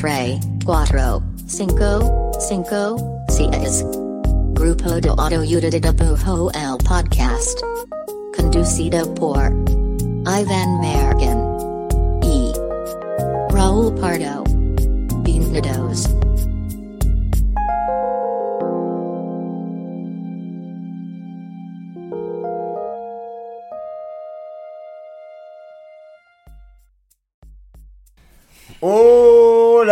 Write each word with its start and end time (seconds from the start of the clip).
Tre, 0.00 0.40
cuatro, 0.64 1.22
cinco, 1.46 2.32
cinco, 2.38 2.96
seis. 3.28 3.84
Grupo 4.54 4.98
de 4.98 5.10
Autoayuda 5.10 5.68
de 5.68 5.92
Pujo 5.92 6.50
el 6.52 6.78
Podcast. 6.78 7.60
Conducido 8.34 9.04
por 9.16 9.52
Ivan 10.24 10.80
Mergen. 10.80 11.38
E. 12.22 12.50
Raúl 13.52 13.94
Pardo. 13.96 14.42
Bienvenidos. 15.22 16.19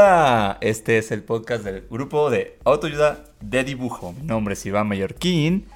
Hola, 0.00 0.58
este 0.60 0.96
es 0.98 1.10
el 1.10 1.24
podcast 1.24 1.64
del 1.64 1.84
grupo 1.90 2.30
de 2.30 2.56
autoayuda 2.64 3.24
de 3.40 3.64
dibujo. 3.64 4.12
Mi 4.12 4.28
nombre 4.28 4.54
es 4.54 4.64
Iván 4.64 4.86
Mallorquín 4.86 5.66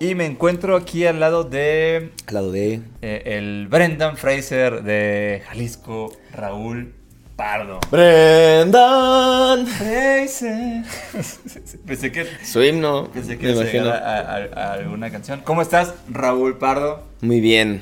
y 0.00 0.16
me 0.16 0.26
encuentro 0.26 0.74
aquí 0.74 1.06
al 1.06 1.20
lado 1.20 1.44
de 1.44 2.10
Al 2.26 2.34
lado 2.34 2.50
de. 2.50 2.80
eh, 3.02 3.22
el 3.24 3.68
Brendan 3.68 4.16
Fraser 4.16 4.82
de 4.82 5.44
Jalisco, 5.46 6.10
Raúl 6.32 6.92
Pardo. 7.36 7.78
¡Brendan! 7.88 9.64
Fraser. 9.68 10.82
pensé 11.86 12.10
que, 12.10 12.26
Su 12.44 12.64
himno. 12.64 13.12
pensé 13.12 13.38
que 13.38 13.46
me 13.46 13.52
imagino. 13.52 13.90
a 13.90 14.72
alguna 14.72 15.08
canción. 15.12 15.40
¿Cómo 15.44 15.62
estás, 15.62 15.94
Raúl 16.10 16.58
Pardo? 16.58 17.04
Muy 17.20 17.40
bien. 17.40 17.80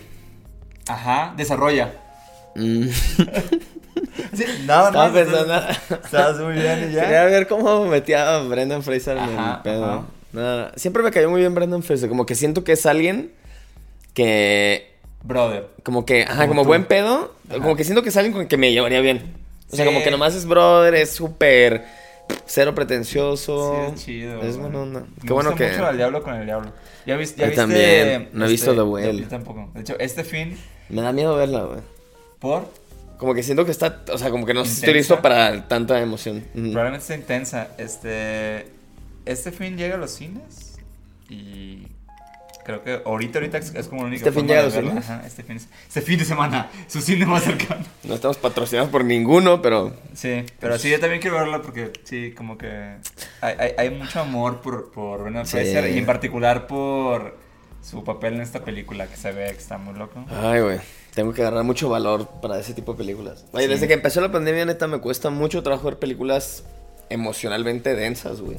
Ajá, 0.89 1.33
desarrolla. 1.39 1.95
Mm. 2.55 2.89
Sí, 4.47 4.65
nada 4.67 4.89
Estaba 4.89 5.09
más. 5.09 5.13
pensando. 5.13 5.55
Estás 6.05 6.39
muy 6.41 6.55
bien 6.55 6.89
y 6.91 6.95
ya. 6.95 7.03
Quería 7.03 7.25
ver 7.25 7.47
cómo 7.49 7.85
metía 7.87 8.37
a 8.37 8.43
Brendan 8.43 8.83
Fraser 8.83 9.17
en 9.17 9.23
Ajá, 9.25 9.57
el 9.57 9.63
pedo. 9.63 9.85
ajá. 9.85 10.03
Nada, 10.33 10.73
Siempre 10.77 11.03
me 11.03 11.11
cayó 11.11 11.29
muy 11.31 11.41
bien 11.41 11.55
Brendan 11.55 11.83
Fraser. 11.83 12.09
Como 12.09 12.25
que 12.27 12.35
siento 12.35 12.63
que 12.65 12.73
es 12.73 12.87
alguien 12.87 13.33
que. 14.15 14.91
Brother. 15.23 15.69
Como 15.83 16.05
que. 16.07 16.23
Ajá, 16.23 16.49
Como 16.49 16.65
buen 16.65 16.85
pedo. 16.85 17.35
Ajá. 17.49 17.59
Como 17.61 17.77
que 17.77 17.85
siento 17.85 18.03
que 18.03 18.09
es 18.11 18.17
alguien 18.17 18.33
con 18.33 18.43
el 18.43 18.49
que 18.49 18.57
me 18.57 18.73
llevaría 18.73 19.01
bien. 19.01 19.35
O 19.73 19.77
sea, 19.77 19.85
como 19.85 20.03
que 20.03 20.11
nomás 20.11 20.35
es 20.35 20.47
brother, 20.47 20.95
es 20.95 21.11
súper. 21.11 21.85
Cero 22.47 22.75
pretencioso. 22.77 23.75
Sí, 23.75 23.93
es 23.95 24.05
chido. 24.05 24.43
Es 24.43 24.57
buena 24.57 24.79
onda. 24.81 25.01
Me 25.01 25.27
Qué 25.27 25.33
bueno 25.33 25.51
gusta 25.51 25.65
que. 25.67 25.73
mucho 25.73 25.87
al 25.87 25.97
diablo 25.97 26.23
con 26.23 26.35
el 26.35 26.47
diablo. 26.47 26.73
¿Ya, 27.07 27.17
vis- 27.17 27.35
ya 27.35 27.45
Yo 27.45 27.47
viste? 27.51 27.57
también. 27.57 28.29
No 28.33 28.47
he 28.47 28.49
visto 28.49 28.71
este, 28.71 28.83
The 28.83 28.89
Whale. 28.89 29.21
Yo 29.23 29.29
tampoco. 29.29 29.69
De 29.75 29.81
hecho, 29.81 29.97
este 29.99 30.23
fin, 30.23 30.57
Me 30.89 31.03
da 31.03 31.13
miedo 31.13 31.35
verla, 31.37 31.63
güey. 31.65 31.81
por. 32.39 32.69
Como 33.21 33.35
que 33.35 33.43
siento 33.43 33.67
que 33.67 33.71
está, 33.71 34.03
o 34.13 34.17
sea, 34.19 34.31
como 34.31 34.47
que 34.47 34.55
no 34.55 34.61
Intensa. 34.61 34.81
estoy 34.81 34.95
listo 34.95 35.21
para 35.21 35.69
tanta 35.69 36.01
emoción. 36.01 36.43
Probablemente 36.55 36.99
está 37.03 37.15
intensa. 37.15 37.69
Este. 37.77 38.67
Este 39.27 39.53
fin 39.53 39.77
llega 39.77 39.97
a 39.97 39.99
los 39.99 40.11
cines. 40.11 40.79
Y. 41.29 41.87
Creo 42.65 42.83
que 42.83 43.03
ahorita, 43.05 43.39
ahorita 43.41 43.59
es 43.59 43.89
como 43.89 44.03
la 44.03 44.09
única 44.09 44.27
¿Este 44.29 44.39
fin 44.39 44.49
llega 44.49 44.61
a 44.61 44.65
los 44.65 44.73
cines? 44.75 44.97
Ajá, 44.97 45.23
este 45.27 45.43
fin, 45.43 45.57
este 45.57 46.01
fin 46.01 46.19
de 46.19 46.25
semana. 46.25 46.71
Su 46.89 47.01
cine 47.03 47.27
más 47.27 47.43
cercano. 47.45 47.85
No 48.05 48.15
estamos 48.15 48.39
patrocinados 48.39 48.91
por 48.91 49.05
ninguno, 49.05 49.61
pero 49.61 49.95
Sí, 50.15 50.45
pero 50.59 50.79
sí, 50.79 50.91
yo 50.91 50.99
también 50.99 51.21
quiero 51.21 51.37
verla 51.37 51.61
porque 51.63 51.93
sí, 52.05 52.33
como 52.37 52.57
que 52.59 52.97
hay, 53.43 53.55
hay, 53.59 53.73
hay 53.77 53.91
mucho 53.91 54.21
amor 54.21 54.61
por, 54.63 54.93
por 54.93 55.23
Brendan 55.23 55.47
Sí. 55.47 55.53
Fraser 55.53 55.91
y 55.95 55.99
en 55.99 56.07
particular 56.07 56.67
por 56.67 57.37
su 57.83 58.03
papel 58.05 58.35
en 58.35 58.41
esta 58.43 58.63
película 58.65 59.07
que 59.07 59.17
se 59.17 59.33
ve 59.33 59.47
que 59.47 59.59
está 59.59 59.77
muy 59.79 59.95
loco. 59.99 60.25
ay, 60.43 60.61
güey, 60.61 60.79
tengo 61.15 61.33
que 61.33 61.43
agarrar 61.43 61.65
mucho 61.65 61.89
valor 61.89 62.29
para 62.41 62.59
ese 62.59 62.75
tipo 62.75 62.93
de 62.93 62.99
películas. 62.99 63.45
Oye, 63.53 63.65
Sí. 63.67 63.71
desde 63.73 63.89
que 63.89 63.95
empezó 63.95 64.21
la 64.21 64.31
pandemia, 64.31 64.65
neta, 64.65 64.87
me 64.87 65.01
cuesta 65.01 65.31
mucho 65.31 65.63
trabajo 65.63 65.87
ver 65.87 65.99
películas 65.99 66.65
emocionalmente 67.09 67.95
densas, 67.95 68.41
güey. 68.41 68.59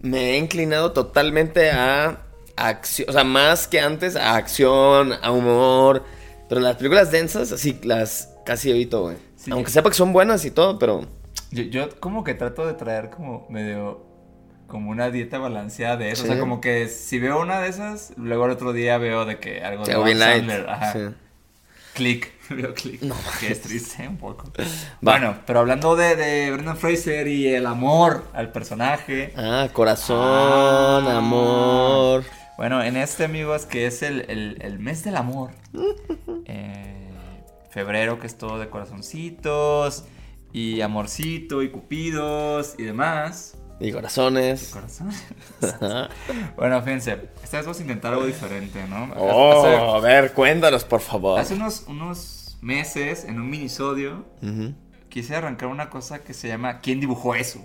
Me 0.00 0.30
he 0.32 0.38
inclinado 0.38 0.92
totalmente 0.92 1.70
a 1.70 2.22
acción, 2.56 3.08
o 3.08 3.12
sea, 3.12 3.24
más 3.24 3.66
que 3.66 3.80
antes, 3.80 4.14
a 4.16 4.36
acción, 4.36 5.12
a 5.22 5.30
humor. 5.32 6.04
Pero 6.48 6.60
las 6.60 6.76
películas 6.76 7.10
densas, 7.10 7.52
así, 7.52 7.78
las 7.82 8.34
casi 8.44 8.70
evito, 8.70 9.02
güey. 9.02 9.16
Sí. 9.36 9.50
Aunque 9.50 9.70
sepa 9.70 9.90
que 9.90 9.96
son 9.96 10.12
buenas 10.12 10.44
y 10.44 10.50
todo, 10.50 10.78
pero... 10.78 11.06
Yo, 11.50 11.62
yo 11.64 11.88
como 12.00 12.24
que 12.24 12.34
trato 12.34 12.66
de 12.66 12.74
traer 12.74 13.10
como 13.10 13.46
medio 13.48 14.06
como 14.66 14.90
una 14.90 15.10
dieta 15.10 15.38
balanceada 15.38 15.96
de 15.96 16.10
eso, 16.10 16.24
o 16.24 16.26
sea, 16.26 16.38
como 16.38 16.60
que 16.60 16.88
si 16.88 17.18
veo 17.18 17.40
una 17.40 17.58
de 17.60 17.68
esas, 17.68 18.12
luego 18.18 18.44
el 18.44 18.50
otro 18.50 18.74
día 18.74 18.98
veo 18.98 19.24
de 19.24 19.38
que 19.38 19.62
algo 19.62 19.84
de 19.84 19.92
Adam. 19.94 20.18
Sandler, 20.18 20.68
ajá. 20.68 20.92
Sí. 20.92 20.98
Click, 21.98 22.32
veo 22.50 22.72
click. 22.74 23.00
que 23.40 23.50
es 23.52 23.60
triste 23.60 24.06
un 24.08 24.16
poco. 24.18 24.44
Va. 24.56 24.64
Bueno, 25.00 25.34
pero 25.46 25.58
hablando 25.58 25.96
de, 25.96 26.14
de 26.16 26.52
Brendan 26.52 26.76
Fraser 26.76 27.26
y 27.26 27.48
el 27.48 27.66
amor 27.66 28.24
al 28.34 28.52
personaje. 28.52 29.32
Ah, 29.36 29.68
corazón, 29.72 30.16
Ah. 31.08 31.18
amor. 31.18 32.24
Bueno, 32.56 32.82
en 32.82 32.96
este, 32.96 33.24
amigos, 33.24 33.66
que 33.66 33.86
es 33.86 34.02
el, 34.02 34.22
el- 34.30 34.58
el 34.62 34.78
mes 34.78 35.02
del 35.04 35.16
amor. 35.16 35.50
eh, 36.46 37.10
febrero, 37.70 38.18
que 38.20 38.26
es 38.28 38.38
todo 38.38 38.58
de 38.58 38.68
corazoncitos. 38.68 40.04
Y 40.52 40.80
amorcito, 40.80 41.62
y 41.62 41.70
cupidos, 41.70 42.74
y 42.78 42.84
demás. 42.84 43.58
Y 43.80 43.92
corazones. 43.92 44.70
Corazón. 44.72 45.10
Ajá. 45.62 46.08
bueno, 46.56 46.82
fíjense, 46.82 47.28
esta 47.42 47.58
vez 47.58 47.66
vamos 47.66 47.78
a 47.78 47.82
intentar 47.82 48.12
algo 48.12 48.26
diferente, 48.26 48.84
¿no? 48.88 49.12
Oh, 49.16 49.52
Hace, 49.52 49.76
a 49.76 49.98
ver, 50.00 50.32
cuéntanos, 50.32 50.84
por 50.84 51.00
favor. 51.00 51.38
hace 51.38 51.54
unos, 51.54 51.84
unos 51.86 52.58
meses, 52.60 53.24
en 53.24 53.40
un 53.40 53.48
minisodio, 53.48 54.24
quise 55.08 55.36
arrancar 55.36 55.68
una 55.68 55.90
cosa 55.90 56.20
que 56.20 56.34
se 56.34 56.48
llama 56.48 56.80
¿Quién 56.80 56.98
dibujó 57.00 57.34
eso? 57.34 57.60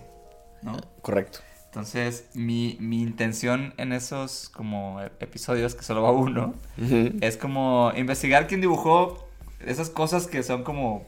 ¿No? 0.62 0.78
Correcto. 1.02 1.40
Entonces, 1.66 2.30
mi, 2.36 2.78
mi 2.80 3.02
intención 3.02 3.74
en 3.78 3.94
esos 3.94 4.50
como 4.50 5.02
episodios, 5.20 5.74
que 5.74 5.82
solo 5.84 6.04
va 6.04 6.12
uno, 6.12 6.54
es 7.22 7.38
como 7.38 7.92
investigar 7.96 8.46
quién 8.46 8.62
dibujó 8.62 9.28
esas 9.66 9.90
cosas 9.90 10.28
que 10.28 10.44
son 10.44 10.64
como 10.64 11.08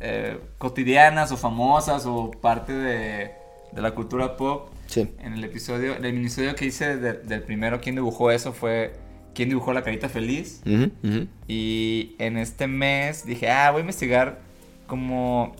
eh, 0.00 0.40
cotidianas 0.58 1.30
o 1.30 1.36
famosas 1.36 2.04
o 2.06 2.32
parte 2.32 2.72
de, 2.72 3.32
de 3.72 3.82
la 3.82 3.92
cultura 3.92 4.36
pop. 4.36 4.70
Sí. 4.86 5.08
En 5.20 5.34
el 5.34 5.44
episodio, 5.44 5.94
el 5.94 6.12
minisodio 6.12 6.54
que 6.54 6.66
hice 6.66 6.96
de- 6.96 7.12
del 7.14 7.42
primero, 7.42 7.80
quién 7.80 7.94
dibujó 7.94 8.30
eso 8.30 8.52
fue 8.52 8.92
quién 9.34 9.48
dibujó 9.48 9.72
la 9.72 9.82
carita 9.82 10.08
feliz. 10.08 10.60
Ujú, 10.66 10.90
ujú. 11.04 11.26
Y 11.46 12.16
en 12.18 12.36
este 12.36 12.66
mes 12.66 13.24
dije, 13.24 13.48
ah, 13.50 13.70
voy 13.70 13.78
a 13.78 13.80
investigar 13.82 14.40
como 14.88 15.54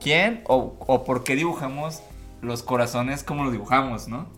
quién 0.00 0.42
o, 0.46 0.74
o 0.86 1.04
por 1.04 1.24
qué 1.24 1.36
dibujamos 1.36 2.02
los 2.40 2.62
corazones 2.62 3.22
como 3.22 3.44
los 3.44 3.52
dibujamos, 3.52 4.08
¿no? 4.08 4.28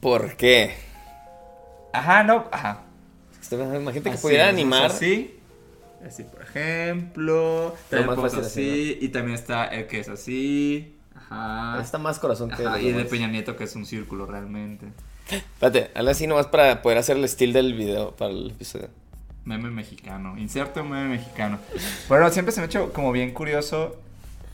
¿Por 0.00 0.36
qué? 0.36 0.74
Ajá, 1.92 2.22
no, 2.22 2.46
ajá. 2.52 2.84
Este, 3.40 3.56
Imagínate 3.56 4.02
que 4.02 4.10
Así, 4.10 4.22
pudiera 4.22 4.48
animar. 4.48 4.86
Así. 4.86 5.36
Así, 6.06 6.22
por 6.22 6.42
ejemplo. 6.42 7.74
También 7.90 8.06
más 8.08 8.20
fácil 8.20 8.40
así. 8.40 8.98
Y 9.00 9.08
también 9.08 9.34
está 9.34 9.66
el 9.66 9.86
que 9.86 10.00
es 10.00 10.08
así. 10.08 10.96
Ajá. 11.30 11.80
Está 11.80 11.98
más 11.98 12.18
corazón 12.18 12.50
que. 12.50 12.66
Ajá, 12.66 12.80
y 12.80 12.92
de. 12.92 13.04
Peña 13.04 13.28
Nieto 13.28 13.56
que 13.56 13.64
es 13.64 13.76
un 13.76 13.86
círculo 13.86 14.26
realmente. 14.26 14.86
Espérate, 15.30 15.90
hazlo 15.94 16.10
así 16.10 16.26
nomás 16.26 16.46
para 16.46 16.82
poder 16.82 16.98
hacer 16.98 17.16
el 17.16 17.24
estilo 17.24 17.52
del 17.54 17.74
video 17.74 18.16
para 18.16 18.32
el 18.32 18.50
episodio. 18.50 18.88
Meme 19.44 19.70
mexicano. 19.70 20.36
Inserto 20.36 20.82
un 20.82 20.90
meme 20.90 21.08
mexicano. 21.08 21.58
Bueno, 22.08 22.28
siempre 22.30 22.52
se 22.52 22.60
me 22.60 22.64
ha 22.64 22.66
hecho 22.66 22.92
como 22.92 23.12
bien 23.12 23.32
curioso 23.32 23.96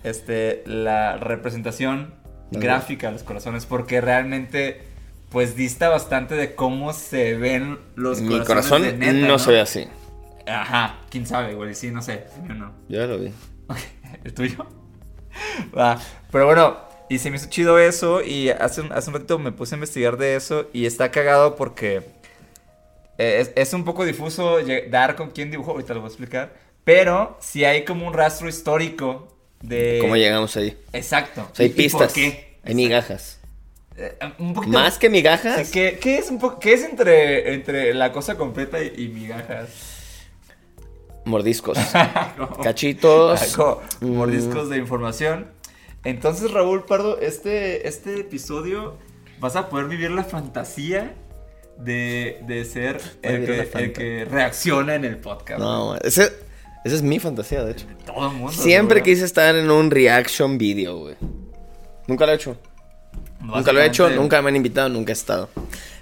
este, 0.05 0.63
la 0.67 1.17
representación 1.17 2.15
Ajá. 2.51 2.61
gráfica 2.61 3.07
de 3.09 3.15
los 3.15 3.23
corazones. 3.23 3.65
Porque 3.65 4.01
realmente, 4.01 4.83
pues 5.31 5.57
dista 5.57 5.89
bastante 5.89 6.35
de 6.35 6.55
cómo 6.55 6.93
se 6.93 7.37
ven 7.37 7.79
los 7.95 8.21
Mi 8.21 8.29
corazones 8.29 8.47
corazón 8.47 8.83
de 8.83 8.93
neta, 8.93 9.27
no, 9.27 9.39
se 9.39 9.53
ve 9.53 9.61
así. 9.61 9.89
Ajá, 10.47 10.99
quién 11.11 11.27
sabe, 11.27 11.53
igual 11.53 11.71
y 11.71 11.75
sí, 11.75 11.91
no 11.91 12.03
sé. 12.03 12.27
mío 12.45 12.55
no. 12.55 12.73
Yo 12.89 12.99
ya 12.99 13.07
lo 13.07 13.19
vi. 13.19 13.33
¿El 14.25 14.35
tuyo? 14.35 14.67
Va, 15.77 16.01
Pero 16.31 16.47
bueno, 16.47 16.79
y 17.09 17.19
se 17.19 17.31
me 17.31 17.37
hizo 17.37 17.49
chido 17.49 17.79
eso. 17.79 18.23
Y 18.23 18.51
hace 18.51 18.81
un, 18.81 18.93
hace 18.93 19.09
un 19.11 19.15
ratito 19.15 19.39
me 19.39 19.53
puse 19.53 19.75
a 19.75 19.77
investigar 19.77 20.17
de 20.17 20.37
eso. 20.37 20.67
Y 20.73 20.87
está 20.87 21.11
cagado 21.11 21.57
porque 21.57 22.03
eh, 23.19 23.39
es, 23.41 23.53
es 23.55 23.73
un 23.73 23.85
poco 23.85 24.05
difuso 24.05 24.59
dar 24.91 25.17
con 25.17 25.31
quién 25.31 25.51
dibujó. 25.51 25.73
Ahorita 25.73 25.95
lo 25.95 26.01
voy 26.01 26.09
a 26.09 26.11
explicar. 26.11 26.55
Pero 26.85 27.37
si 27.41 27.65
hay 27.65 27.85
como 27.85 28.07
un 28.07 28.15
rastro 28.15 28.49
histórico 28.49 29.37
de. 29.63 29.99
¿Cómo 30.01 30.17
llegamos 30.17 30.57
ahí? 30.57 30.77
Exacto. 30.93 31.49
O 31.53 31.55
sea, 31.55 31.65
hay 31.67 31.75
¿Y- 31.77 31.83
y 31.85 31.89
por 31.89 32.03
pistas. 32.07 32.13
qué? 32.13 32.59
Hay 32.63 32.75
migajas. 32.75 33.41
Eh, 33.97 34.17
un 34.39 34.53
poquito. 34.53 34.73
Más 34.79 34.99
que 34.99 35.07
O 35.07 35.11
sea, 35.11 35.11
migajas. 35.11 35.71
¿qué, 35.71 35.99
qué 36.01 36.19
es 36.19 36.31
un 36.31 36.39
po- 36.39 36.59
qué 36.61 36.75
es 36.75 36.85
entre, 36.85 37.55
entre 37.55 37.95
la 37.95 38.13
cosa 38.13 38.37
completa 38.37 38.83
y, 38.83 38.93
y 38.97 39.09
migajas? 39.09 39.69
Mordiscos. 41.27 41.77
Cachitos. 42.63 43.59
Mm. 44.01 44.07
mordiscos 44.07 44.71
de 44.71 44.79
información. 44.79 45.49
Entonces, 46.05 46.53
Raúl 46.53 46.85
Pardo, 46.85 47.19
este, 47.19 47.89
este 47.89 48.21
episodio 48.21 48.97
vas 49.41 49.57
a 49.57 49.69
poder 49.69 49.89
vivir 49.89 50.13
la 50.13 50.23
fantasía 50.23 51.15
de, 51.79 52.39
de 52.47 52.65
ser 52.65 53.01
el 53.23 53.45
que, 53.93 54.23
el 54.23 54.31
reacciona 54.31 54.95
en 54.95 55.05
el 55.05 55.19
podcast. 55.19 55.59
No, 55.59 55.97
ese, 55.97 56.33
Esa 56.85 56.95
es 56.95 57.03
mi 57.03 57.19
fantasía, 57.19 57.65
de 57.65 57.73
hecho. 57.73 57.87
Todo 58.07 58.31
el 58.31 58.37
mundo. 58.37 58.53
Siempre 58.53 59.03
quise 59.03 59.25
estar 59.25 59.57
en 59.57 59.69
un 59.69 59.91
reaction 59.91 60.59
video, 60.59 60.97
güey. 60.97 61.17
Nunca 62.07 62.25
lo 62.25 62.33
he 62.33 62.37
hecho. 62.37 62.57
Nunca 63.41 63.73
lo 63.73 63.81
he 63.81 63.87
hecho, 63.87 64.09
nunca 64.11 64.41
me 64.43 64.51
han 64.51 64.57
invitado, 64.57 64.89
nunca 64.89 65.11
he 65.11 65.13
estado. 65.13 65.49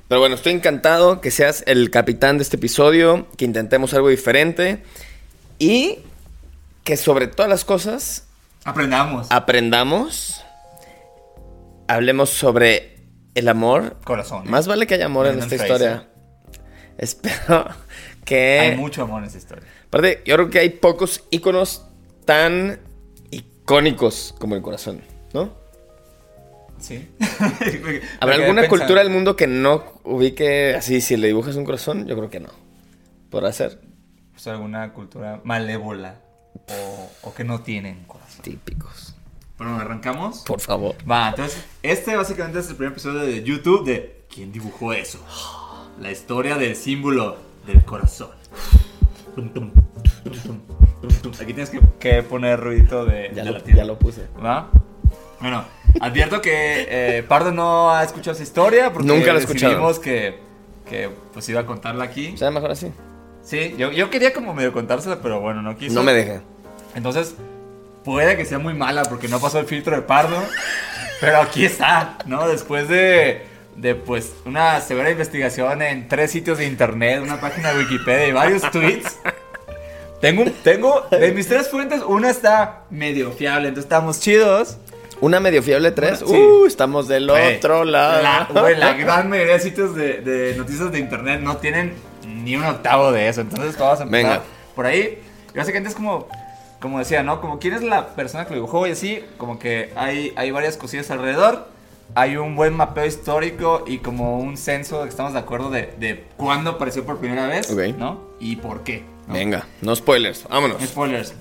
Pero 0.06 0.21
bueno, 0.21 0.35
estoy 0.35 0.53
encantado 0.53 1.23
que 1.23 1.31
seas 1.31 1.65
el 1.67 1.91
capitán 1.91 2.37
de 2.37 2.43
este 2.43 2.56
episodio, 2.56 3.26
que 3.38 3.47
intentemos 3.47 3.94
algo 3.94 4.11
diferente 4.11 4.82
y 5.59 5.99
que 6.85 6.97
sobre 6.97 7.27
todas 7.27 7.49
las 7.49 7.65
cosas 7.65 8.29
Aprendamos. 8.65 9.27
aprendamos, 9.31 10.45
hablemos 11.89 12.31
sobre 12.31 12.95
el 13.35 13.49
amor. 13.49 13.97
Corazón. 14.05 14.49
Más 14.51 14.67
vale 14.67 14.87
que 14.87 14.95
haya 14.95 15.06
amor 15.06 15.27
en 15.27 15.39
esta 15.39 15.55
historia. 15.55 16.09
Espero 16.97 17.67
que... 18.25 18.61
Hay 18.61 18.77
mucho 18.77 19.03
amor 19.03 19.23
en 19.23 19.29
esa 19.29 19.39
historia. 19.39 19.65
Aparte, 19.89 20.23
yo 20.25 20.37
creo 20.37 20.51
que 20.51 20.61
hay 20.61 20.71
pocos 20.71 21.25
íconos 21.31 21.87
tan 22.25 22.81
icónicos 23.31 24.35
como 24.39 24.55
el 24.55 24.62
corazón, 24.62 25.03
¿no? 25.33 25.53
Sí. 26.79 27.09
¿Habrá 28.21 28.37
alguna 28.37 28.62
pensando. 28.62 28.69
cultura 28.69 29.03
del 29.03 29.11
mundo 29.11 29.37
que 29.37 29.47
no 29.47 29.85
ubique 30.05 30.75
así 30.75 31.00
si 31.00 31.17
le 31.17 31.29
dibujas 31.29 31.57
un 31.57 31.65
corazón? 31.65 32.07
Yo 32.07 32.17
creo 32.17 32.31
que 32.31 32.41
no. 32.41 32.50
Podrá 33.31 33.53
ser. 33.53 33.81
Pues 34.35 34.47
alguna 34.49 34.93
cultura 34.93 35.41
malévola 35.45 36.17
o, 36.69 37.11
o 37.23 37.35
que 37.35 37.45
no 37.45 37.63
tienen 37.63 38.05
corazón. 38.05 38.43
Típicos. 38.43 39.15
Bueno, 39.57 39.79
arrancamos. 39.79 40.41
Por 40.41 40.61
favor. 40.61 40.97
Va, 41.11 41.31
entonces, 41.31 41.65
este 41.83 42.17
básicamente 42.17 42.59
es 42.59 42.69
el 42.69 42.77
primer 42.77 42.93
episodio 42.93 43.21
de 43.21 43.43
YouTube 43.43 43.87
de 43.87 44.25
¿Quién 44.35 44.51
dibujó 44.51 44.93
eso? 44.93 45.25
La 46.01 46.11
historia 46.11 46.57
del 46.57 46.75
símbolo 46.75 47.37
del 47.67 47.85
corazón. 47.85 48.31
Aquí 51.41 51.53
tienes 51.53 51.71
que, 51.71 51.81
que 52.01 52.23
poner 52.25 52.59
ruidito 52.59 53.05
de, 53.05 53.31
Ya 53.33 53.45
de 53.45 53.53
lo, 53.53 53.65
ya 53.65 53.85
lo 53.85 53.97
puse. 53.97 54.27
¿Va? 54.45 54.71
Bueno, 55.41 55.65
advierto 56.01 56.41
que 56.41 56.87
eh, 56.89 57.23
Pardo 57.23 57.53
no 57.53 57.93
ha 57.93 58.03
escuchado 58.03 58.33
esa 58.33 58.43
historia 58.43 58.93
porque 58.93 59.07
Nunca 59.07 59.33
la 59.33 59.39
decidimos 59.39 60.01
que, 60.01 60.41
que 60.89 61.11
pues 61.33 61.49
iba 61.49 61.61
a 61.61 61.67
contarla 61.67 62.03
aquí. 62.03 62.33
O 62.35 62.37
sea, 62.37 62.51
mejor 62.51 62.73
así. 62.73 62.91
Sí, 63.44 63.75
yo, 63.76 63.93
yo 63.93 64.11
quería 64.11 64.32
como 64.32 64.55
medio 64.55 64.73
contársela, 64.73 65.19
pero 65.23 65.41
bueno, 65.41 65.61
no 65.61 65.76
quiso. 65.76 65.94
No 65.94 66.02
me 66.02 66.14
deja. 66.14 66.41
Entonces, 66.94 67.35
puede 68.05 68.37
que 68.37 68.44
sea 68.44 68.58
muy 68.58 68.75
mala 68.75 69.02
porque 69.05 69.29
no 69.29 69.41
pasó 69.41 69.58
el 69.61 69.67
filtro 69.67 69.94
de 69.94 70.02
Pardo. 70.02 70.43
Pero 71.20 71.41
aquí 71.41 71.64
está, 71.64 72.19
¿no? 72.26 72.49
Después 72.49 72.88
de, 72.88 73.43
de 73.76 73.94
pues, 73.94 74.32
una 74.44 74.81
severa 74.81 75.11
investigación 75.11 75.82
en 75.82 76.08
tres 76.08 76.31
sitios 76.31 76.58
de 76.58 76.67
internet, 76.67 77.20
una 77.23 77.41
página 77.41 77.73
de 77.73 77.81
Wikipedia 77.81 78.29
y 78.29 78.32
varios 78.32 78.62
tweets. 78.70 79.19
Tengo, 80.20 80.44
tengo, 80.62 81.06
de 81.11 81.32
mis 81.32 81.47
tres 81.49 81.69
fuentes, 81.69 82.00
una 82.06 82.31
está 82.31 82.85
medio 82.88 83.31
fiable, 83.32 83.69
entonces 83.69 83.85
estamos 83.85 84.20
chidos. 84.20 84.79
Una 85.20 85.38
medio 85.38 85.62
fiable 85.62 85.90
tres. 85.90 86.20
Sí. 86.20 86.35
Uh, 86.35 86.67
estamos 86.67 87.08
del 87.08 87.29
otro 87.29 87.85
lado. 87.85 88.23
La, 88.23 88.49
la 88.79 88.93
gran 88.94 89.29
mayoría 89.29 89.55
de 89.55 89.61
sitios 89.61 89.94
de, 89.94 90.23
de 90.23 90.55
noticias 90.56 90.90
de 90.90 90.99
internet 90.99 91.40
no 91.40 91.58
tienen 91.58 91.94
ni 92.44 92.56
un 92.56 92.64
octavo 92.64 93.11
de 93.12 93.29
eso. 93.29 93.41
Entonces 93.41 93.76
vamos 93.79 94.00
a 94.00 94.02
empezar 94.05 94.31
Venga. 94.31 94.43
por 94.75 94.87
ahí. 94.87 95.23
Y 95.55 95.56
básicamente 95.58 95.88
es 95.91 95.94
como, 95.94 96.29
como 96.81 96.99
decía, 96.99 97.23
¿no? 97.23 97.41
Como 97.41 97.58
quién 97.58 97.75
es 97.75 97.82
la 97.82 98.08
persona 98.14 98.44
que 98.44 98.50
lo 98.50 98.56
dibujó 98.56 98.87
y 98.87 98.91
así, 98.93 99.25
como 99.38 99.58
que 99.58 99.93
hay, 99.96 100.32
hay 100.37 100.50
varias 100.50 100.76
cosillas 100.76 101.11
alrededor. 101.11 101.73
Hay 102.17 102.37
un 102.37 102.55
buen 102.55 102.75
mapeo 102.75 103.06
histórico 103.06 103.82
y 103.87 103.99
como 103.99 104.38
un 104.38 104.56
censo 104.56 104.99
de 104.99 105.05
que 105.05 105.08
estamos 105.11 105.32
de 105.32 105.38
acuerdo 105.38 105.70
de, 105.70 105.94
de 105.99 106.25
cuándo 106.37 106.73
apareció 106.73 107.05
por 107.05 107.19
primera 107.19 107.46
vez, 107.46 107.70
Ok. 107.70 107.96
¿no? 107.99 108.20
Y 108.38 108.56
por 108.56 108.82
qué. 108.85 109.05
¿no? 109.26 109.35
Venga, 109.35 109.67
no 109.81 109.97
spoilers. 109.97 110.47
Vámonos. 110.49 110.82
Spoilers. 110.82 111.35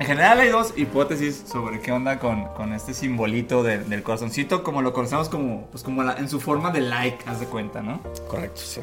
En 0.00 0.06
general 0.08 0.40
hay 0.40 0.48
dos 0.48 0.74
hipótesis 0.76 1.44
sobre 1.50 1.80
qué 1.80 1.92
onda 1.92 2.18
con, 2.18 2.46
con 2.54 2.72
este 2.72 2.92
simbolito 2.92 3.62
de- 3.62 3.78
del 3.78 4.02
corazoncito, 4.02 4.64
como 4.64 4.82
lo 4.82 4.92
conocemos 4.92 5.28
como, 5.28 5.68
pues 5.70 5.84
como 5.84 6.02
la- 6.02 6.14
en 6.16 6.28
su 6.28 6.40
forma 6.40 6.72
de 6.72 6.80
like, 6.80 7.18
haz 7.26 7.38
de 7.38 7.46
cuenta, 7.46 7.80
¿no? 7.80 8.00
Correcto, 8.28 8.60
sí. 8.62 8.80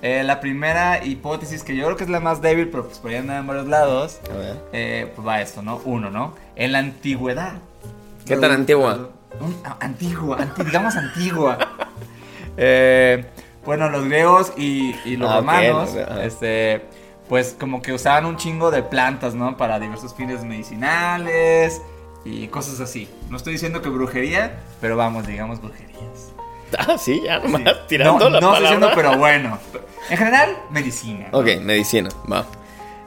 Eh, 0.00 0.22
la 0.24 0.38
primera 0.40 1.04
hipótesis, 1.04 1.64
que 1.64 1.74
yo 1.74 1.84
creo 1.86 1.96
que 1.96 2.04
es 2.04 2.10
la 2.10 2.20
más 2.20 2.40
débil, 2.40 2.68
pero 2.68 2.86
pues 2.86 2.98
por 2.98 3.10
ahí 3.10 3.16
anda 3.16 3.38
en 3.38 3.46
varios 3.46 3.66
lados, 3.66 4.20
A 4.32 4.36
ver. 4.36 4.56
eh, 4.72 5.12
pues 5.14 5.26
va 5.26 5.40
esto, 5.40 5.60
¿no? 5.62 5.80
Uno, 5.84 6.08
¿no? 6.10 6.34
En 6.54 6.70
la 6.72 6.78
antigüedad. 6.78 7.54
¿Qué 8.24 8.36
tan 8.36 8.52
antigua? 8.52 9.10
Un- 9.40 9.56
a- 9.64 9.76
antigua, 9.84 10.36
anti- 10.40 10.64
digamos 10.64 10.94
antigua. 10.96 11.58
Eh, 12.60 13.24
bueno, 13.64 13.88
los 13.88 14.04
griegos 14.06 14.52
y, 14.56 14.92
y 15.04 15.16
los 15.16 15.30
Ah, 15.30 15.36
romanos, 15.36 15.90
este, 16.22 16.82
pues 17.28 17.54
como 17.56 17.82
que 17.82 17.92
usaban 17.92 18.26
un 18.26 18.36
chingo 18.36 18.72
de 18.72 18.82
plantas, 18.82 19.34
¿no? 19.36 19.56
Para 19.56 19.78
diversos 19.78 20.12
fines 20.12 20.42
medicinales 20.44 21.80
y 22.24 22.48
cosas 22.48 22.80
así. 22.80 23.08
No 23.30 23.36
estoy 23.36 23.52
diciendo 23.52 23.80
que 23.80 23.90
brujería, 23.90 24.58
pero 24.80 24.96
vamos, 24.96 25.26
digamos 25.28 25.60
brujerías. 25.60 26.32
Ah, 26.78 26.98
sí, 26.98 27.20
ya 27.24 27.38
nomás 27.38 27.62
Sí. 27.62 27.68
tirando 27.88 28.18
no, 28.18 28.30
la 28.30 28.40
no 28.40 28.46
palabra. 28.48 28.60
diciendo, 28.60 28.90
pero 28.94 29.16
bueno. 29.18 29.58
En 30.10 30.16
general, 30.18 30.56
medicina. 30.70 31.28
¿no? 31.32 31.38
Ok, 31.38 31.46
medicina, 31.62 32.08
va. 32.30 32.46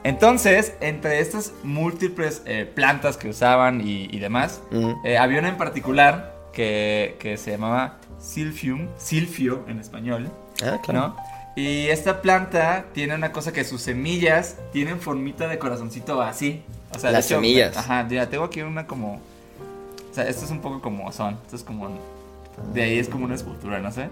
Entonces, 0.04 0.74
entre 0.82 1.20
estas 1.20 1.54
múltiples 1.64 2.42
eh, 2.46 2.66
plantas 2.74 3.18
que 3.18 3.30
usaban 3.30 3.82
y, 3.82 4.08
y 4.12 4.20
demás, 4.20 4.62
eh, 5.06 5.18
había 5.18 5.40
una 5.40 5.50
en 5.50 5.58
particular 5.58 6.34
que, 6.54 7.18
que 7.20 7.38
se 7.38 7.52
llamaba 7.52 7.98
Silphium, 8.20 8.88
Silfio 8.98 9.64
en 9.68 9.80
español, 9.80 10.30
Ah, 10.64 10.80
claro. 10.84 11.00
¿no? 11.00 11.16
Y 11.56 11.88
esta 11.88 12.22
planta 12.22 12.86
tiene 12.94 13.14
una 13.14 13.32
cosa 13.32 13.52
que 13.52 13.64
sus 13.64 13.82
semillas 13.82 14.56
tienen 14.72 15.00
formita 15.00 15.48
de 15.48 15.60
corazoncito 15.60 16.22
así. 16.22 16.64
O 16.96 17.00
sea, 17.00 17.12
Las 17.12 17.26
semillas. 17.26 17.76
Ajá, 17.78 18.08
ya 18.10 18.28
tengo 18.30 18.46
aquí 18.46 18.62
una 18.62 18.88
como... 18.88 19.16
O 19.16 20.14
sea, 20.14 20.28
esto 20.28 20.46
es 20.46 20.52
un 20.52 20.60
poco 20.62 20.82
como 20.82 21.12
son. 21.12 21.38
Esto 21.46 21.56
es 21.58 21.64
como... 21.64 21.90
De 22.74 22.84
ahí 22.84 23.00
es 23.00 23.10
como 23.10 23.26
una 23.26 23.36
escultura, 23.36 23.80
no 23.80 23.92
sé. 23.92 24.10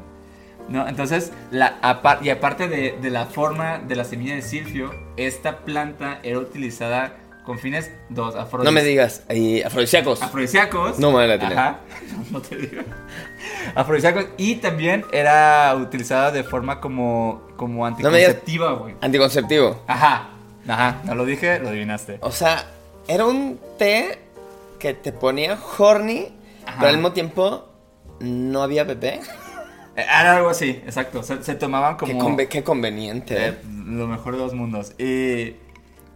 No, 0.68 0.88
entonces, 0.88 1.32
la, 1.52 1.78
y 2.22 2.30
aparte 2.30 2.68
de, 2.68 2.98
de 3.02 3.10
la 3.10 3.26
forma 3.26 3.80
de 3.80 3.96
la 3.96 4.04
semilla 4.04 4.36
de 4.36 4.42
silfio, 4.44 4.92
esta 5.18 5.60
planta 5.60 6.20
era 6.22 6.38
utilizada 6.38 7.16
con 7.44 7.58
fines 7.58 7.90
dos 8.10 8.36
afrodis- 8.36 8.66
No 8.66 8.72
me 8.72 8.84
digas. 8.84 9.24
Y 9.34 9.64
afrodisíacos. 9.64 10.22
afrodisíacos. 10.22 11.00
No 11.00 11.12
me 11.12 11.26
la. 11.28 11.36
Ajá, 11.44 11.80
no 12.32 12.40
te 12.42 12.56
digo. 12.58 12.84
Afrodisíacos 13.76 14.28
y 14.38 14.56
también 14.56 15.06
era 15.12 15.76
utilizada 15.76 16.32
de 16.32 16.44
forma 16.44 16.80
como, 16.80 17.42
como 17.58 17.86
anticonceptiva, 17.86 18.74
güey. 18.74 18.96
Anticonceptivo. 19.02 19.82
Ajá, 19.88 20.30
ajá, 20.68 21.02
no 21.06 21.16
lo 21.16 21.26
dije, 21.26 21.60
lo 21.60 21.70
adivinaste. 21.70 22.20
O 22.22 22.32
sea, 22.32 22.66
era 23.08 23.26
un 23.26 23.60
té 23.80 24.20
que 24.78 24.94
te 24.94 25.12
ponía 25.12 25.58
horny, 25.78 26.28
Ajá. 26.66 26.76
pero 26.78 26.90
al 26.90 26.96
mismo 26.98 27.12
tiempo 27.14 27.69
no 28.20 28.62
había 28.64 28.84
bebé. 28.84 29.22
Eh, 29.96 30.02
Era 30.04 30.38
algo 30.38 30.50
así, 30.50 30.70
exacto. 30.86 31.24
Se, 31.24 31.44
se 31.44 31.56
tomaban 31.56 31.98
como... 31.98 32.12
Qué, 32.14 32.20
conve- 32.20 32.48
qué 32.48 32.64
conveniente. 32.64 33.36
Eh, 33.38 33.48
¿eh? 33.50 33.58
lo 33.86 34.08
mejor 34.08 34.34
de 34.36 34.40
dos 34.40 34.54
mundos. 34.54 34.94
Y, 34.98 35.04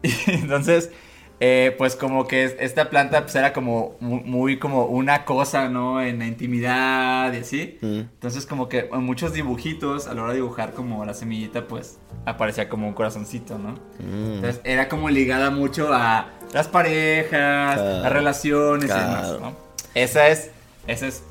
y 0.03 0.13
entonces, 0.27 0.91
eh, 1.39 1.75
pues 1.77 1.95
como 1.95 2.27
que 2.27 2.43
es- 2.45 2.55
esta 2.59 2.89
planta 2.89 3.21
pues 3.23 3.35
era 3.35 3.51
como 3.51 3.95
mu- 3.99 4.21
muy, 4.21 4.59
como 4.59 4.85
una 4.85 5.25
cosa, 5.25 5.67
¿no? 5.69 6.01
En 6.01 6.19
la 6.19 6.27
intimidad 6.27 7.33
y 7.33 7.37
así. 7.37 7.77
Mm. 7.81 7.99
Entonces 7.99 8.45
como 8.45 8.69
que 8.69 8.89
en 8.93 9.03
muchos 9.03 9.33
dibujitos, 9.33 10.07
a 10.07 10.13
la 10.13 10.21
hora 10.21 10.31
de 10.31 10.37
dibujar 10.37 10.73
como 10.73 11.03
la 11.03 11.13
semillita, 11.13 11.67
pues 11.67 11.97
aparecía 12.25 12.69
como 12.69 12.87
un 12.87 12.93
corazoncito, 12.93 13.57
¿no? 13.57 13.71
Mm. 13.99 14.35
Entonces 14.35 14.61
era 14.63 14.87
como 14.87 15.09
ligada 15.09 15.49
mucho 15.49 15.91
a 15.91 16.29
las 16.53 16.67
parejas, 16.67 17.29
Claro. 17.75 18.01
las 18.03 18.13
relaciones 18.13 18.85
y 18.85 18.93
demás, 18.93 19.35
¿no? 19.41 19.53
Esa 19.95 20.27
es, 20.29 20.51
esa 20.87 21.07
es 21.07 21.23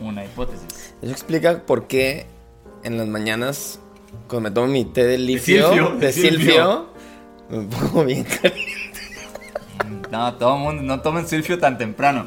una 0.00 0.24
hipótesis. 0.24 0.94
Eso 1.02 1.12
explica 1.12 1.62
por 1.66 1.86
qué 1.86 2.26
en 2.84 2.96
las 2.98 3.06
mañanas, 3.08 3.80
cuando 4.28 4.48
me 4.48 4.54
tomo 4.54 4.66
mi 4.68 4.84
té 4.84 5.04
de 5.06 5.18
litio, 5.18 5.68
silfio, 5.70 5.90
de 5.96 6.12
silfio, 6.12 6.86
me 7.50 7.64
pongo 7.64 8.04
bien 8.04 8.24
caliente. 8.24 8.64
No, 10.10 10.34
todo 10.34 10.54
el 10.56 10.60
mundo, 10.62 10.82
no 10.82 11.00
tomen 11.00 11.26
silfio 11.26 11.58
tan 11.58 11.78
temprano. 11.78 12.26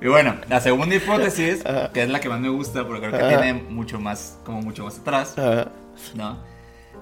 Y 0.00 0.08
bueno, 0.08 0.36
la 0.48 0.60
segunda 0.60 0.94
hipótesis, 0.94 1.64
Ajá. 1.64 1.90
que 1.92 2.02
es 2.02 2.08
la 2.10 2.20
que 2.20 2.28
más 2.28 2.40
me 2.40 2.48
gusta, 2.50 2.86
porque 2.86 3.00
creo 3.06 3.12
que 3.12 3.24
Ajá. 3.24 3.40
tiene 3.42 3.54
mucho 3.54 3.98
más, 3.98 4.38
como 4.44 4.60
mucho 4.60 4.84
más 4.84 4.98
atrás, 4.98 5.34
Ajá. 5.38 5.70
¿no? 6.14 6.38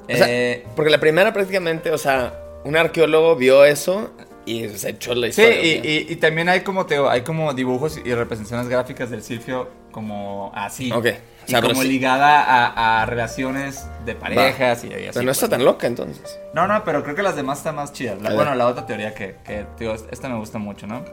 Sea, 0.09 0.27
Eh, 0.29 0.65
porque 0.77 0.91
la 0.91 1.01
primera 1.01 1.33
prácticamente, 1.33 1.91
o 1.91 1.99
sea, 1.99 2.39
un 2.65 2.77
arqueólogo 2.77 3.35
vio 3.37 3.65
eso 3.65 4.13
y 4.47 4.69
se 4.69 4.91
echó 4.91 5.15
la 5.15 5.33
sí, 5.33 5.43
historia. 5.43 5.63
y, 5.65 5.81
y- 6.09 6.13
y 6.13 6.17
también 6.17 6.49
hay 6.49 6.61
como, 6.61 6.87
te 6.87 6.95
digo, 6.95 7.09
hay 7.09 7.23
como 7.23 7.53
dibujos 7.55 7.99
y 8.05 8.15
representaciones 8.15 8.69
gráficas 8.69 9.11
del 9.11 9.23
silfio 9.23 9.69
como 9.95 10.51
así. 10.55 10.91
Ok, 10.93 11.07
Y 11.47 11.53
sabroso. 11.53 11.75
como 11.77 11.85
ligada 11.85 12.43
a, 12.43 13.03
a 13.03 13.07
relaciones 13.07 13.87
de 14.05 14.15
parejas 14.17 14.83
y, 14.85 14.89
y 14.89 14.93
así. 14.93 15.11
Pero 15.15 15.23
no 15.25 15.31
está 15.31 15.47
pues. 15.47 15.51
tan 15.59 15.65
loca 15.65 15.87
entonces. 15.87 16.39
No, 16.53 16.67
no, 16.67 16.83
pero 16.85 17.03
creo 17.05 17.15
que 17.15 17.23
las 17.23 17.37
demás 17.37 17.59
están 17.59 17.77
más 17.77 17.93
chidas. 17.93 18.21
La- 18.21 18.35
bueno, 18.35 18.55
la 18.57 18.67
otra 18.67 18.85
teoría 18.87 19.15
que, 19.15 19.37
que 19.45 19.65
digo, 19.79 19.95
esta 20.11 20.29
me 20.29 20.37
gusta 20.37 20.59
mucho, 20.59 20.87
¿no? 20.89 21.05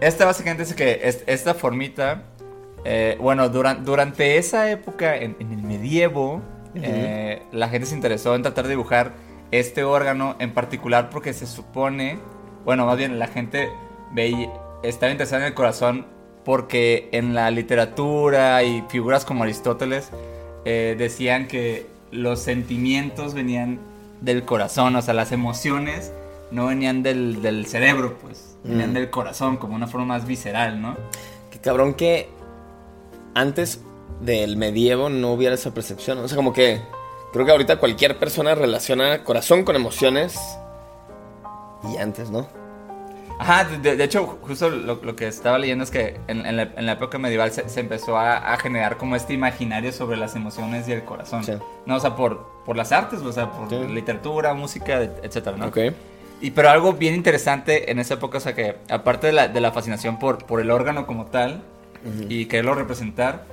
Esta 0.00 0.24
básicamente 0.24 0.62
es 0.64 0.74
que 0.74 1.00
es- 1.04 1.22
esta 1.26 1.54
formita, 1.54 2.22
eh, 2.84 3.16
bueno, 3.20 3.48
duran- 3.50 3.84
durante 3.84 4.38
esa 4.38 4.70
época, 4.70 5.16
en, 5.16 5.36
en 5.38 5.52
el 5.52 5.62
medievo, 5.62 6.42
eh, 6.74 7.42
la 7.52 7.68
gente 7.68 7.86
se 7.86 7.94
interesó 7.94 8.34
en 8.34 8.42
tratar 8.42 8.64
de 8.64 8.70
dibujar 8.70 9.12
este 9.52 9.84
órgano 9.84 10.34
en 10.40 10.52
particular 10.52 11.10
porque 11.10 11.32
se 11.32 11.46
supone, 11.46 12.18
bueno, 12.64 12.86
más 12.86 12.96
bien 12.96 13.18
la 13.20 13.28
gente 13.28 13.70
veía, 14.12 14.50
estaba 14.82 15.12
interesada 15.12 15.42
en 15.42 15.48
el 15.48 15.54
corazón 15.54 16.06
porque 16.44 17.08
en 17.12 17.34
la 17.34 17.50
literatura 17.50 18.62
y 18.62 18.82
figuras 18.88 19.24
como 19.24 19.44
Aristóteles 19.44 20.10
eh, 20.64 20.94
decían 20.98 21.48
que 21.48 21.86
los 22.10 22.40
sentimientos 22.40 23.34
venían 23.34 23.78
del 24.20 24.44
corazón, 24.44 24.96
o 24.96 25.02
sea, 25.02 25.14
las 25.14 25.32
emociones 25.32 26.12
no 26.50 26.66
venían 26.66 27.02
del, 27.02 27.42
del 27.42 27.66
cerebro, 27.66 28.16
pues, 28.22 28.56
venían 28.62 28.90
Mm. 28.90 28.94
del 28.94 29.10
corazón, 29.10 29.56
como 29.56 29.74
una 29.74 29.86
forma 29.86 30.06
más 30.06 30.26
visceral, 30.26 30.80
¿no? 30.80 30.96
Qué 31.50 31.58
cabrón 31.58 31.94
que 31.94 32.28
antes 33.34 33.80
del 34.20 34.56
medievo 34.56 35.08
no 35.08 35.32
hubiera 35.32 35.54
esa 35.54 35.74
percepción. 35.74 36.18
O 36.18 36.28
sea, 36.28 36.36
como 36.36 36.52
que 36.52 36.80
creo 37.32 37.44
que 37.44 37.52
ahorita 37.52 37.78
cualquier 37.78 38.18
persona 38.18 38.54
relaciona 38.54 39.24
corazón 39.24 39.64
con 39.64 39.76
emociones. 39.76 40.38
Y 41.92 41.98
antes, 41.98 42.30
¿no? 42.30 42.46
Ajá, 43.38 43.64
de, 43.64 43.96
de 43.96 44.04
hecho, 44.04 44.38
justo 44.42 44.70
lo, 44.70 45.00
lo 45.02 45.16
que 45.16 45.26
estaba 45.26 45.58
leyendo 45.58 45.82
es 45.84 45.90
que 45.90 46.20
en, 46.28 46.46
en 46.46 46.56
la, 46.56 46.62
en 46.76 46.86
la 46.86 46.92
época 46.92 47.18
medieval 47.18 47.50
se, 47.50 47.68
se 47.68 47.80
empezó 47.80 48.16
a, 48.16 48.52
a 48.52 48.56
generar 48.58 48.96
como 48.96 49.16
este 49.16 49.32
imaginario 49.32 49.92
sobre 49.92 50.16
las 50.16 50.36
emociones 50.36 50.88
y 50.88 50.92
el 50.92 51.04
corazón. 51.04 51.42
Sí. 51.44 51.52
No, 51.86 51.96
o 51.96 52.00
sea, 52.00 52.14
por, 52.14 52.46
por 52.64 52.76
las 52.76 52.92
artes, 52.92 53.20
o 53.20 53.32
sea, 53.32 53.50
por 53.50 53.68
Sí. 53.68 53.76
literatura, 53.92 54.54
música, 54.54 55.02
etcétera, 55.22 55.56
¿no? 55.56 55.66
Ok. 55.66 55.78
Y 56.40 56.50
pero 56.52 56.70
algo 56.70 56.92
bien 56.92 57.14
interesante 57.14 57.90
en 57.90 57.98
esa 57.98 58.14
época, 58.14 58.38
o 58.38 58.40
sea, 58.40 58.54
que 58.54 58.76
aparte 58.90 59.28
de 59.28 59.32
la, 59.32 59.48
de 59.48 59.60
la 59.60 59.72
fascinación 59.72 60.18
por, 60.18 60.44
por 60.46 60.60
el 60.60 60.70
órgano 60.70 61.06
como 61.06 61.26
tal 61.26 61.62
y 62.28 62.46
quererlo 62.46 62.74
representar, 62.74 63.44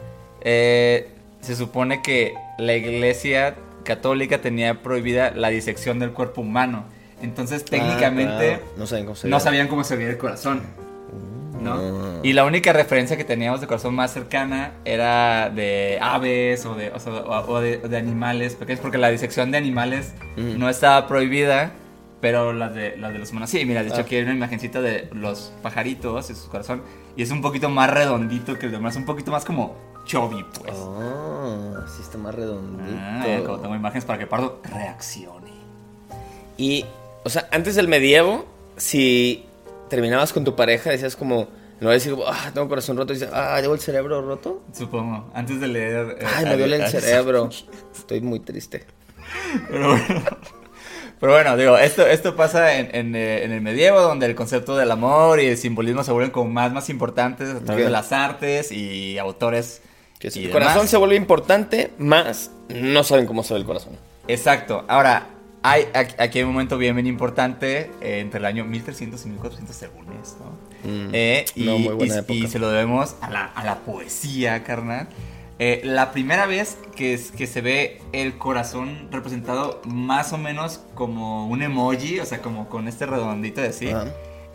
eh, 0.41 1.09
se 1.39 1.55
supone 1.55 2.01
que 2.01 2.33
la 2.57 2.75
iglesia 2.75 3.55
católica 3.83 4.41
tenía 4.41 4.81
prohibida 4.83 5.31
la 5.31 5.47
disección 5.49 5.99
del 5.99 6.11
cuerpo 6.11 6.41
humano. 6.41 6.83
Entonces, 7.21 7.63
técnicamente, 7.65 8.53
Ah, 8.55 8.57
claro. 8.57 8.73
No 8.77 8.87
saben 8.87 9.05
cómo 9.05 9.15
se 9.15 9.27
no 9.27 9.37
ve. 9.37 9.41
sabían 9.43 9.67
cómo 9.67 9.83
se 9.83 9.95
veía 9.95 10.09
el 10.09 10.17
corazón. 10.17 10.61
¿no? 11.61 11.73
Ah. 11.75 12.19
Y 12.23 12.33
la 12.33 12.43
única 12.45 12.73
referencia 12.73 13.17
que 13.17 13.23
teníamos 13.23 13.61
de 13.61 13.67
corazón 13.67 13.93
más 13.93 14.11
cercana 14.11 14.71
era 14.83 15.51
de 15.51 15.99
aves 16.01 16.65
o 16.65 16.73
de, 16.73 16.89
o 16.91 16.99
sea, 16.99 17.13
o- 17.13 17.51
o 17.53 17.61
de, 17.61 17.77
de 17.77 17.97
animales 17.97 18.55
pequeños, 18.55 18.79
porque 18.81 18.97
la 18.97 19.09
disección 19.09 19.51
de 19.51 19.59
animales 19.59 20.13
Mm. 20.37 20.57
no 20.57 20.69
estaba 20.69 21.07
prohibida, 21.07 21.71
pero 22.19 22.51
las 22.53 22.73
de, 22.73 22.97
las 22.97 23.13
de 23.13 23.19
los 23.19 23.29
humanos 23.29 23.51
sí. 23.51 23.63
Mira, 23.65 23.81
de 23.83 23.89
hecho 23.89 23.97
Ah. 23.97 24.01
aquí 24.01 24.15
hay 24.15 24.23
una 24.23 24.33
imagencita 24.33 24.81
de 24.81 25.07
los 25.13 25.53
pajaritos 25.61 26.31
y 26.31 26.33
su 26.35 26.49
corazón, 26.49 26.81
y 27.15 27.21
es 27.21 27.29
un 27.29 27.43
poquito 27.43 27.69
más 27.69 27.91
redondito 27.91 28.57
que 28.57 28.65
el 28.65 28.71
demás, 28.71 28.95
un 28.95 29.05
poquito 29.05 29.29
más 29.29 29.45
como 29.45 29.75
chubby, 30.05 30.43
pues. 30.63 30.73
Ah, 30.75 31.85
sí 31.95 32.01
está 32.01 32.17
más 32.17 32.33
redondito. 32.33 32.97
Ah, 32.99 33.23
como 33.45 33.59
tengo 33.59 33.75
imágenes 33.75 34.05
para 34.05 34.17
que 34.17 34.25
Pardo 34.25 34.59
reaccione. 34.63 35.51
Y, 36.57 36.85
o 37.23 37.29
sea, 37.29 37.47
antes 37.51 37.75
del 37.75 37.87
medievo, 37.87 38.45
si 38.77 39.45
terminabas 39.89 40.33
con 40.33 40.43
tu 40.43 40.55
pareja, 40.55 40.89
decías 40.89 41.15
como, 41.15 41.47
no 41.79 41.89
decir, 41.89 42.15
ah, 42.27 42.51
tengo 42.53 42.67
corazón 42.69 42.97
roto, 42.97 43.13
dices, 43.13 43.29
ah, 43.33 43.59
llevo 43.61 43.73
el 43.73 43.79
cerebro 43.79 44.21
roto. 44.21 44.61
Supongo, 44.73 45.29
antes 45.33 45.59
de 45.59 45.67
leer... 45.67 46.17
eh, 46.19 46.25
Ay, 46.35 46.45
me 46.45 46.57
duele 46.57 46.75
el 46.77 46.81
a- 46.83 46.87
cerebro. 46.89 47.49
Estoy 47.95 48.21
muy 48.21 48.39
triste. 48.39 48.85
Pero 49.69 49.89
bueno, 49.89 50.23
pero 51.19 51.31
bueno, 51.33 51.57
digo, 51.57 51.77
esto, 51.77 52.05
esto 52.07 52.35
pasa 52.35 52.75
en, 52.77 52.89
en, 52.95 53.15
eh, 53.15 53.43
en 53.43 53.51
el 53.51 53.61
medievo, 53.61 54.01
donde 54.01 54.25
el 54.25 54.35
concepto 54.35 54.75
del 54.75 54.89
amor 54.91 55.39
y 55.39 55.45
el 55.45 55.57
simbolismo 55.57 56.03
se 56.03 56.11
vuelven 56.11 56.31
como 56.31 56.49
más, 56.49 56.71
más 56.73 56.89
importantes 56.89 57.49
a 57.49 57.59
través 57.59 57.85
de 57.85 57.91
las 57.91 58.11
artes 58.11 58.71
y 58.71 59.17
autores. 59.19 59.81
Que 60.19 60.29
y 60.35 60.45
el 60.45 60.51
corazón 60.51 60.87
se 60.87 60.97
vuelve 60.97 61.15
importante, 61.15 61.91
más 61.97 62.51
no 62.69 63.03
saben 63.03 63.25
cómo 63.25 63.43
se 63.43 63.53
ve 63.53 63.59
el 63.61 63.65
corazón. 63.65 63.93
Exacto. 64.27 64.83
Ahora, 64.87 65.27
hay 65.63 65.83
aquí 65.93 66.39
hay 66.39 66.43
un 66.43 66.53
momento 66.53 66.77
bien, 66.77 66.95
bien 66.95 67.07
importante 67.07 67.91
eh, 68.01 68.19
entre 68.19 68.39
el 68.39 68.45
año 68.45 68.65
1300 68.65 69.25
y 69.25 69.29
1400, 69.29 69.75
según 69.75 70.05
esto. 70.21 70.43
Mm, 70.83 71.09
Eh, 71.13 71.45
y, 71.55 71.63
no, 71.65 71.77
muy 71.77 71.93
buena 71.95 72.15
y- 72.15 72.17
época. 72.19 72.33
y 72.33 72.47
se 72.47 72.59
lo 72.59 72.69
debemos 72.69 73.15
a 73.21 73.29
la, 73.29 73.45
a 73.45 73.63
la 73.63 73.79
poesía, 73.79 74.63
carnal. 74.63 75.07
Eh, 75.59 75.81
la 75.83 76.11
primera 76.11 76.47
vez 76.47 76.79
que, 76.95 77.13
es- 77.13 77.31
que 77.31 77.45
se 77.45 77.61
ve 77.61 78.01
el 78.13 78.37
corazón 78.39 79.07
representado 79.11 79.79
más 79.85 80.33
o 80.33 80.39
menos 80.39 80.81
como 80.95 81.47
un 81.47 81.61
emoji, 81.61 82.19
o 82.19 82.25
sea, 82.25 82.41
como 82.41 82.67
con 82.67 82.87
este 82.87 83.05
redondito 83.05 83.61
de 83.61 83.67
así, 83.67 83.89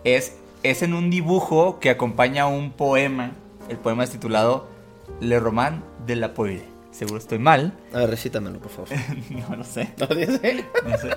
es, 0.02 0.34
es 0.64 0.82
en 0.82 0.94
un 0.94 1.10
dibujo 1.10 1.78
que 1.78 1.90
acompaña 1.90 2.46
un 2.48 2.72
poema. 2.72 3.30
El 3.68 3.76
poema 3.76 4.02
es 4.02 4.10
titulado 4.10 4.68
Le 5.20 5.38
Roman 5.38 5.84
de 6.06 6.16
la 6.16 6.34
Poire. 6.34 6.64
Seguro 6.96 7.18
estoy 7.18 7.38
mal. 7.38 7.74
A 7.92 7.98
ver, 7.98 8.10
recítamelo, 8.10 8.58
por 8.58 8.70
favor. 8.70 8.88
no 9.50 9.56
lo 9.56 9.64
sé. 9.64 9.90
¿No 9.98 10.06
dice? 10.06 10.64
No 10.88 10.96
sé. 10.96 11.10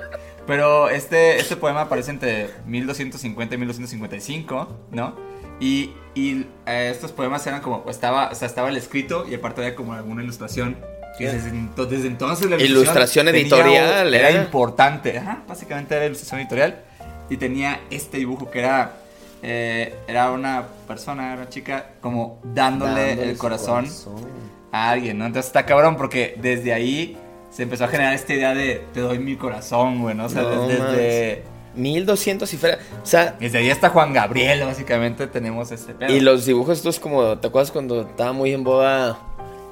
Pero 0.45 0.89
este, 0.89 1.37
este 1.39 1.55
poema 1.55 1.81
aparece 1.81 2.11
entre 2.11 2.49
1250 2.65 3.55
y 3.55 3.57
1255, 3.57 4.77
¿no? 4.91 5.15
Y, 5.59 5.91
y 6.15 6.45
eh, 6.65 6.89
estos 6.91 7.11
poemas 7.11 7.45
eran 7.47 7.61
como, 7.61 7.85
estaba, 7.89 8.29
o 8.29 8.35
sea, 8.35 8.47
estaba 8.47 8.69
el 8.69 8.77
escrito 8.77 9.25
y 9.29 9.35
aparte 9.35 9.61
había 9.61 9.75
como 9.75 9.93
alguna 9.93 10.23
ilustración. 10.23 10.77
Desde, 11.17 11.51
desde 11.89 12.07
entonces 12.07 12.49
la 12.49 12.55
Ilustración 12.57 13.25
tenía- 13.25 13.41
editorial, 13.41 14.13
era 14.13 14.29
era. 14.29 14.41
importante. 14.41 15.17
Ajá, 15.17 15.43
básicamente 15.47 15.95
era 15.95 16.05
ilustración 16.05 16.39
editorial. 16.41 16.81
Y 17.29 17.35
tenía 17.37 17.81
este 17.89 18.17
dibujo 18.17 18.49
que 18.49 18.59
era, 18.59 18.93
eh, 19.43 19.95
era 20.07 20.31
una 20.31 20.65
persona, 20.87 21.33
una 21.35 21.49
chica, 21.49 21.91
como 21.99 22.39
dándole, 22.43 23.07
Dándole 23.07 23.29
el 23.31 23.35
su 23.35 23.41
corazón 23.41 23.85
a 24.71 24.91
alguien, 24.91 25.17
¿no? 25.17 25.25
Entonces 25.25 25.47
está 25.47 25.65
cabrón 25.65 25.97
porque 25.97 26.35
desde 26.41 26.73
ahí 26.73 27.17
se 27.49 27.63
empezó 27.63 27.85
a 27.85 27.87
generar 27.87 28.13
esta 28.13 28.33
idea 28.33 28.53
de 28.53 28.83
te 28.93 28.99
doy 28.99 29.19
mi 29.19 29.35
corazón, 29.35 30.01
güey, 30.01 30.15
¿no? 30.15 30.25
O 30.25 30.29
sea, 30.29 30.43
No 30.43 30.67
desde, 30.67 31.43
1200 31.75 32.53
y 32.53 32.57
fuera. 32.57 32.79
O 33.01 33.05
sea, 33.05 33.35
desde 33.39 33.59
ahí 33.59 33.69
hasta 33.69 33.89
Juan 33.89 34.13
Gabriel, 34.13 34.61
básicamente 34.65 35.27
tenemos 35.27 35.71
este 35.71 35.93
pedo. 35.93 36.13
y 36.13 36.19
los 36.19 36.45
dibujos 36.45 36.77
estos 36.77 36.99
como, 36.99 37.37
¿te 37.37 37.47
acuerdas 37.47 37.71
cuando 37.71 38.01
estaba 38.01 38.33
muy 38.33 38.53
en 38.53 38.63
boda 38.63 39.19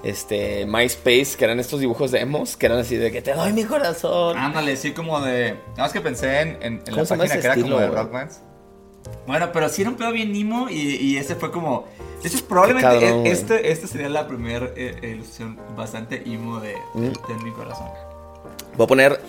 este 0.04 0.66
MySpace, 0.66 1.36
que 1.38 1.46
eran 1.46 1.60
estos 1.60 1.80
dibujos 1.80 2.12
de 2.12 2.22
emos, 2.22 2.56
que 2.56 2.68
eran 2.68 2.80
así 2.80 2.96
de 2.96 3.12
que 3.12 3.22
te 3.22 3.34
doy 3.34 3.51
mi 3.54 3.63
corazón? 3.66 4.38
Ándale, 4.38 4.75
sí, 4.77 4.92
como 4.92 5.20
de. 5.22 5.56
Nada 5.70 5.84
más 5.84 5.94
que 5.94 6.01
pensé 6.01 6.42
en, 6.42 6.50
en, 6.62 6.63
en 6.63 6.80
¿Cómo 6.86 7.01
la 7.01 7.08
página 7.08 7.27
que 7.27 7.39
era 7.39 7.54
estilo, 7.54 7.75
como 7.75 7.80
de? 7.80 7.88
Rockmans. 7.88 8.42
Bueno, 9.26 9.50
pero 9.52 9.70
sí 9.70 9.82
era 9.82 9.92
un 9.92 9.98
pedo 9.98 10.12
bien 10.12 10.32
Nimo 10.32 10.70
y, 10.70 10.96
y 10.96 11.18
ese 11.18 11.36
fue 11.36 11.52
como. 11.52 11.86
De 12.22 12.30
hecho, 12.30 12.44
probablemente 12.46 12.88
cabrón, 13.00 13.26
e- 13.26 13.32
este, 13.32 13.72
este 13.72 13.88
sería 13.88 14.10
la 14.10 14.28
primera 14.28 14.70
eh, 14.76 15.14
ilusión 15.14 15.58
bastante 15.76 16.24
emo 16.26 16.60
de, 16.60 16.76
Mm. 16.94 17.02
de, 17.04 17.44
mi 17.44 17.52
corazón. 17.52 17.88
Voy 18.76 18.86
a 18.86 18.88
poner 18.88 19.22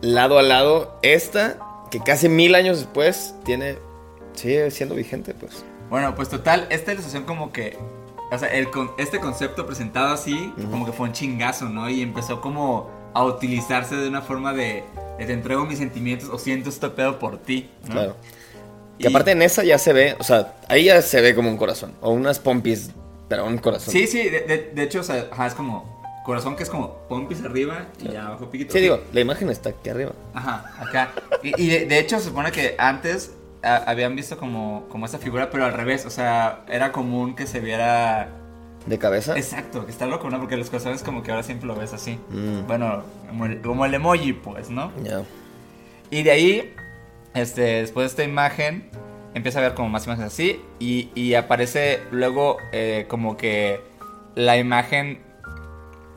lado 0.00 0.38
a 0.38 0.42
lado 0.42 0.98
esta, 1.02 1.58
que 1.90 2.00
casi 2.00 2.28
mil 2.28 2.54
años 2.54 2.78
después 2.78 3.34
tiene, 3.44 3.76
sigue 4.34 4.70
siendo 4.70 4.94
vigente, 4.94 5.34
pues. 5.34 5.64
Bueno, 5.90 6.14
pues 6.14 6.28
total, 6.28 6.66
esta 6.70 6.92
ilustración 6.92 7.24
como 7.24 7.52
que, 7.52 7.76
o 8.30 8.38
sea, 8.38 8.48
el 8.48 8.68
este 8.98 9.20
concepto 9.20 9.66
presentado 9.66 10.12
así, 10.12 10.52
como 10.70 10.86
que 10.86 10.92
fue 10.92 11.06
un 11.06 11.12
chingazo, 11.12 11.66
¿no? 11.68 11.88
Y 11.90 12.02
empezó 12.02 12.40
como 12.40 12.90
a 13.14 13.24
utilizarse 13.24 13.94
de 13.94 14.08
una 14.08 14.22
forma 14.22 14.52
de 14.54 14.84
te 15.18 15.32
entrego 15.32 15.64
mis 15.64 15.78
sentimientos 15.78 16.28
o 16.30 16.38
siento 16.38 16.68
este 16.70 16.88
pedo 16.88 17.18
por 17.18 17.38
ti, 17.38 17.70
¿no? 17.86 17.92
Claro. 17.92 18.16
Y- 18.98 19.02
Que 19.02 19.08
aparte 19.08 19.32
en 19.32 19.42
esa 19.42 19.64
ya 19.64 19.78
se 19.78 19.92
ve, 19.92 20.16
o 20.18 20.24
sea, 20.24 20.54
ahí 20.68 20.84
ya 20.84 21.02
se 21.02 21.20
ve 21.20 21.34
como 21.34 21.48
un 21.48 21.56
corazón, 21.56 21.92
o 22.00 22.10
unas 22.12 22.38
pompis, 22.38 22.90
pero 23.28 23.46
un 23.46 23.58
corazón. 23.58 23.92
Sí, 23.92 24.06
sí, 24.06 24.28
de, 24.28 24.40
de- 24.42 24.70
de 24.74 24.82
hecho, 24.82 25.00
o 25.00 25.04
sea, 25.04 25.26
ajá, 25.30 25.46
es 25.46 25.54
como 25.54 26.00
corazón 26.24 26.54
que 26.54 26.62
es 26.62 26.70
como 26.70 26.98
pompis 27.08 27.42
arriba 27.44 27.86
y 28.00 28.14
abajo 28.14 28.48
piquito. 28.50 28.72
Sí, 28.72 28.80
digo, 28.80 29.00
la 29.12 29.20
imagen 29.20 29.48
está 29.50 29.70
aquí 29.70 29.88
arriba. 29.90 30.12
Ajá, 30.34 30.72
acá. 30.78 31.10
Y, 31.42 31.60
y 31.60 31.68
de, 31.68 31.86
de 31.86 31.98
hecho 31.98 32.18
se 32.20 32.26
supone 32.26 32.52
que 32.52 32.76
antes 32.78 33.32
a- 33.62 33.78
habían 33.90 34.14
visto 34.14 34.36
como, 34.38 34.86
como 34.88 35.06
esta 35.06 35.18
figura, 35.18 35.50
pero 35.50 35.64
al 35.64 35.72
revés. 35.72 36.06
O 36.06 36.10
sea, 36.10 36.64
era 36.68 36.92
común 36.92 37.34
que 37.34 37.46
se 37.48 37.58
viera... 37.60 38.28
¿De 38.86 38.98
cabeza? 38.98 39.36
Exacto, 39.36 39.84
que 39.84 39.90
está 39.92 40.06
loco, 40.06 40.28
¿no? 40.30 40.38
Porque 40.40 40.56
los 40.56 40.68
corazones 40.70 41.02
como 41.02 41.22
que 41.22 41.30
ahora 41.32 41.42
siempre 41.44 41.66
lo 41.66 41.74
ves 41.76 41.92
así. 41.92 42.18
Mm. 42.30 42.66
Bueno, 42.68 43.02
como 43.28 43.46
el, 43.46 43.60
como 43.60 43.84
el 43.86 43.94
emoji, 43.94 44.32
pues, 44.32 44.70
¿no? 44.70 44.92
Ya. 45.02 45.22
Y 46.10 46.22
de 46.24 46.30
ahí, 46.30 46.74
este, 47.34 47.62
después 47.82 48.04
de 48.04 48.08
esta 48.08 48.24
imagen, 48.24 48.88
empieza 49.34 49.58
a 49.58 49.62
ver 49.62 49.74
como 49.74 49.88
más 49.88 50.06
imágenes 50.06 50.32
así. 50.32 50.60
Y, 50.78 51.10
y 51.14 51.34
aparece 51.34 52.00
luego 52.10 52.56
eh, 52.72 53.06
como 53.08 53.36
que 53.36 53.80
la 54.34 54.56
imagen 54.58 55.20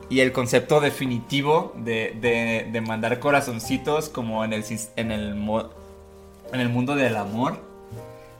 y 0.08 0.20
el 0.20 0.32
concepto 0.32 0.80
definitivo 0.80 1.74
de, 1.78 2.16
de- 2.20 2.68
de 2.70 2.80
mandar 2.80 3.18
corazoncitos 3.18 4.08
como 4.08 4.44
en 4.44 4.52
el, 4.52 4.64
en, 4.96 5.10
el, 5.10 5.34
en 6.52 6.60
el 6.60 6.68
mundo 6.68 6.94
del 6.94 7.16
amor. 7.16 7.58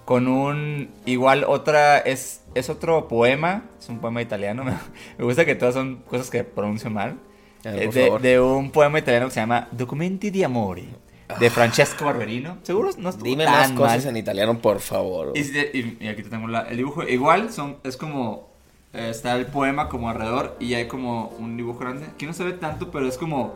Con 0.05 0.29
un. 0.29 0.91
Igual 1.05 1.45
otra. 1.49 1.99
Es, 1.99 2.43
es 2.55 2.71
otro 2.71 3.09
poema. 3.09 3.65
Es 3.81 3.89
un 3.89 3.99
poema 3.99 4.23
italiano. 4.23 4.63
Me 5.19 5.25
gusta 5.25 5.45
que 5.45 5.57
todas 5.57 5.75
son 5.75 5.97
cosas 6.09 6.31
que 6.31 6.45
pronuncio 6.45 6.91
mal. 6.91 7.17
Eh, 7.65 7.89
de, 7.93 8.11
de 8.21 8.41
un 8.41 8.71
poema 8.71 9.01
italiano 9.01 9.27
que 9.27 9.33
se 9.35 9.41
llama 9.41 9.67
Documenti 9.73 10.31
di 10.31 10.45
Amore. 10.45 10.85
De 11.41 11.51
Francesco 11.51 12.05
Barberino. 12.05 12.59
Seguro 12.63 12.91
no 12.99 13.09
estuvo 13.11 13.25
Dime 13.25 13.45
tan 13.45 13.53
más 13.55 13.73
cosas 13.73 14.05
mal. 14.05 14.11
en 14.11 14.17
italiano, 14.19 14.59
por 14.59 14.81
favor. 14.81 15.33
Y, 15.35 15.41
y- 15.41 15.97
y 16.01 16.09
aquí 16.09 16.23
te 16.23 16.31
tengo 16.31 16.47
la- 16.49 16.63
el 16.69 16.77
dibujo. 16.77 17.03
Igual 17.03 17.53
son, 17.53 17.77
es 17.85 17.97
como. 17.97 18.49
eh, 18.93 19.11
está 19.11 19.35
el 19.37 19.47
poema 19.47 19.89
como 19.89 20.09
alrededor 20.09 20.57
y 20.61 20.75
hay 20.75 20.87
como 20.89 21.29
un 21.39 21.57
dibujo 21.57 21.81
grande. 21.81 22.07
Aquí 22.07 22.25
no 22.27 22.33
se 22.33 22.45
ve 22.45 22.53
tanto, 22.53 22.91
pero 22.91 23.07
es 23.09 23.19
como. 23.19 23.55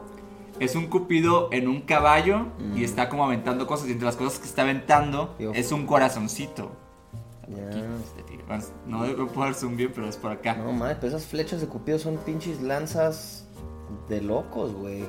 es 0.59 0.75
un 0.75 0.89
cupido 0.89 1.49
en 1.53 1.69
un 1.69 1.81
caballo 1.81 2.49
y 2.75 2.81
Mm. 2.81 2.85
está 2.85 3.09
como 3.09 3.25
aventando 3.25 3.67
cosas. 3.67 3.89
Y 3.89 3.93
entre 3.93 4.05
las 4.07 4.17
cosas 4.17 4.39
que 4.41 4.47
está 4.47 4.63
aventando 4.63 5.35
Dios. 5.39 5.57
es 5.57 5.73
un 5.73 5.87
corazoncito. 5.87 6.73
Aquí, 7.45 7.81
este, 8.59 8.73
No 8.87 9.05
debo 9.05 9.27
poder 9.29 9.55
zoom 9.55 9.77
bien, 9.77 9.93
pero 9.95 10.09
es 10.09 10.17
por 10.17 10.33
acá. 10.33 10.55
No 10.57 10.73
mames, 10.73 10.97
pero 11.01 11.09
esas 11.17 11.27
flechas 11.27 11.61
de 11.61 11.67
Cupido 11.69 11.99
son 11.99 12.17
pinches 12.19 12.61
lanzas 12.61 13.47
de 14.09 14.21
locos, 14.21 14.73
güey. 14.75 15.05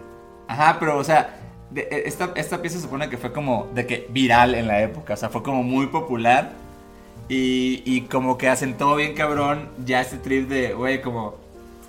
Ajá, 0.47 0.77
pero 0.79 0.97
o 0.97 1.03
sea, 1.03 1.35
de- 1.71 1.87
e- 1.89 2.03
esta, 2.07 2.31
esta 2.35 2.61
pieza 2.61 2.77
se 2.77 2.83
supone 2.83 3.09
que 3.09 3.17
fue 3.17 3.31
como 3.31 3.67
de 3.73 3.85
que 3.85 4.07
viral 4.09 4.55
en 4.55 4.67
la 4.67 4.81
época, 4.81 5.13
o 5.13 5.17
sea, 5.17 5.29
fue 5.29 5.41
como 5.43 5.63
muy 5.63 5.87
popular 5.87 6.51
y, 7.29 7.81
y 7.85 8.01
como 8.01 8.37
que 8.37 8.49
hacen 8.49 8.77
todo 8.77 8.95
bien 8.95 9.13
cabrón, 9.15 9.69
ya 9.85 10.01
este 10.01 10.17
trip 10.17 10.49
de, 10.49 10.73
güey, 10.73 11.01
como 11.01 11.35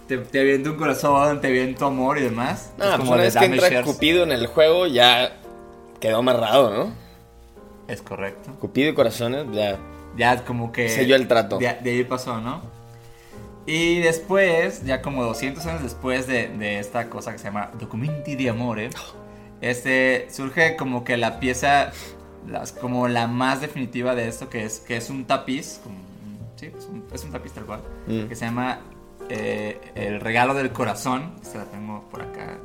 te, 0.07 0.19
te 0.19 0.41
aviento 0.41 0.71
un 0.71 0.77
corazón, 0.77 1.41
te 1.41 1.49
aviento 1.49 1.87
amor 1.87 2.19
y 2.19 2.23
demás. 2.23 2.73
No, 2.79 2.85
Es 2.85 2.91
pues 2.91 2.99
como 3.01 3.12
una 3.12 3.23
vez 3.23 3.37
que 3.37 3.45
entra 3.45 3.69
shares. 3.69 3.87
Cupido 3.87 4.23
en 4.25 4.33
el 4.33 4.47
juego 4.47 4.87
ya 4.87 5.37
quedó 6.01 6.19
amarrado, 6.19 6.71
¿no? 6.71 6.93
Es 7.89 8.03
correcto. 8.03 8.51
Cupido 8.61 8.91
y 8.91 8.95
corazones, 8.95 9.47
ya. 9.53 9.79
Ya 10.17 10.45
como 10.45 10.71
que... 10.73 10.89
Selló 10.89 11.17
el 11.17 11.27
trato. 11.27 11.59
De, 11.59 11.77
de 11.83 11.91
ahí 11.91 12.05
pasó, 12.05 12.41
¿no? 12.41 12.61
Y 13.67 14.01
después, 14.01 14.85
ya 14.85 15.03
como 15.03 15.25
200 15.25 15.65
años 15.67 15.83
después 15.83 16.27
de, 16.27 16.49
de 16.49 16.79
esta 16.79 17.09
cosa 17.09 17.33
que 17.33 17.39
se 17.39 17.45
llama 17.45 17.71
Documenti 17.79 18.35
di 18.37 18.49
Amore, 18.49 18.91
este, 19.62 20.26
surge 20.31 20.76
como 20.76 21.04
que 21.04 21.16
la 21.16 21.40
pieza, 21.40 21.92
las, 22.47 22.73
como 22.73 23.09
la 23.09 23.26
más 23.26 23.61
definitiva 23.62 24.14
de 24.14 24.28
esto, 24.28 24.50
que 24.50 24.64
es, 24.64 24.81
que 24.81 24.97
es 24.99 25.09
un 25.09 25.25
tapiz, 25.25 25.81
como 25.83 25.97
sí, 26.57 26.66
es 26.76 26.85
un, 26.87 27.04
es 27.12 27.25
un 27.25 27.31
tapiz 27.33 27.52
tal 27.52 27.64
cual, 27.64 27.81
Mm. 28.07 28.25
que 28.28 28.35
se 28.37 28.45
llama 28.45 28.81
eh, 29.28 29.81
El 29.95 30.21
Regalo 30.21 30.52
del 30.54 30.73
Corazón. 30.73 31.35
Esta 31.42 31.59
la 31.59 31.64
tengo 31.66 32.02
por 32.11 32.21
acá, 32.23 32.59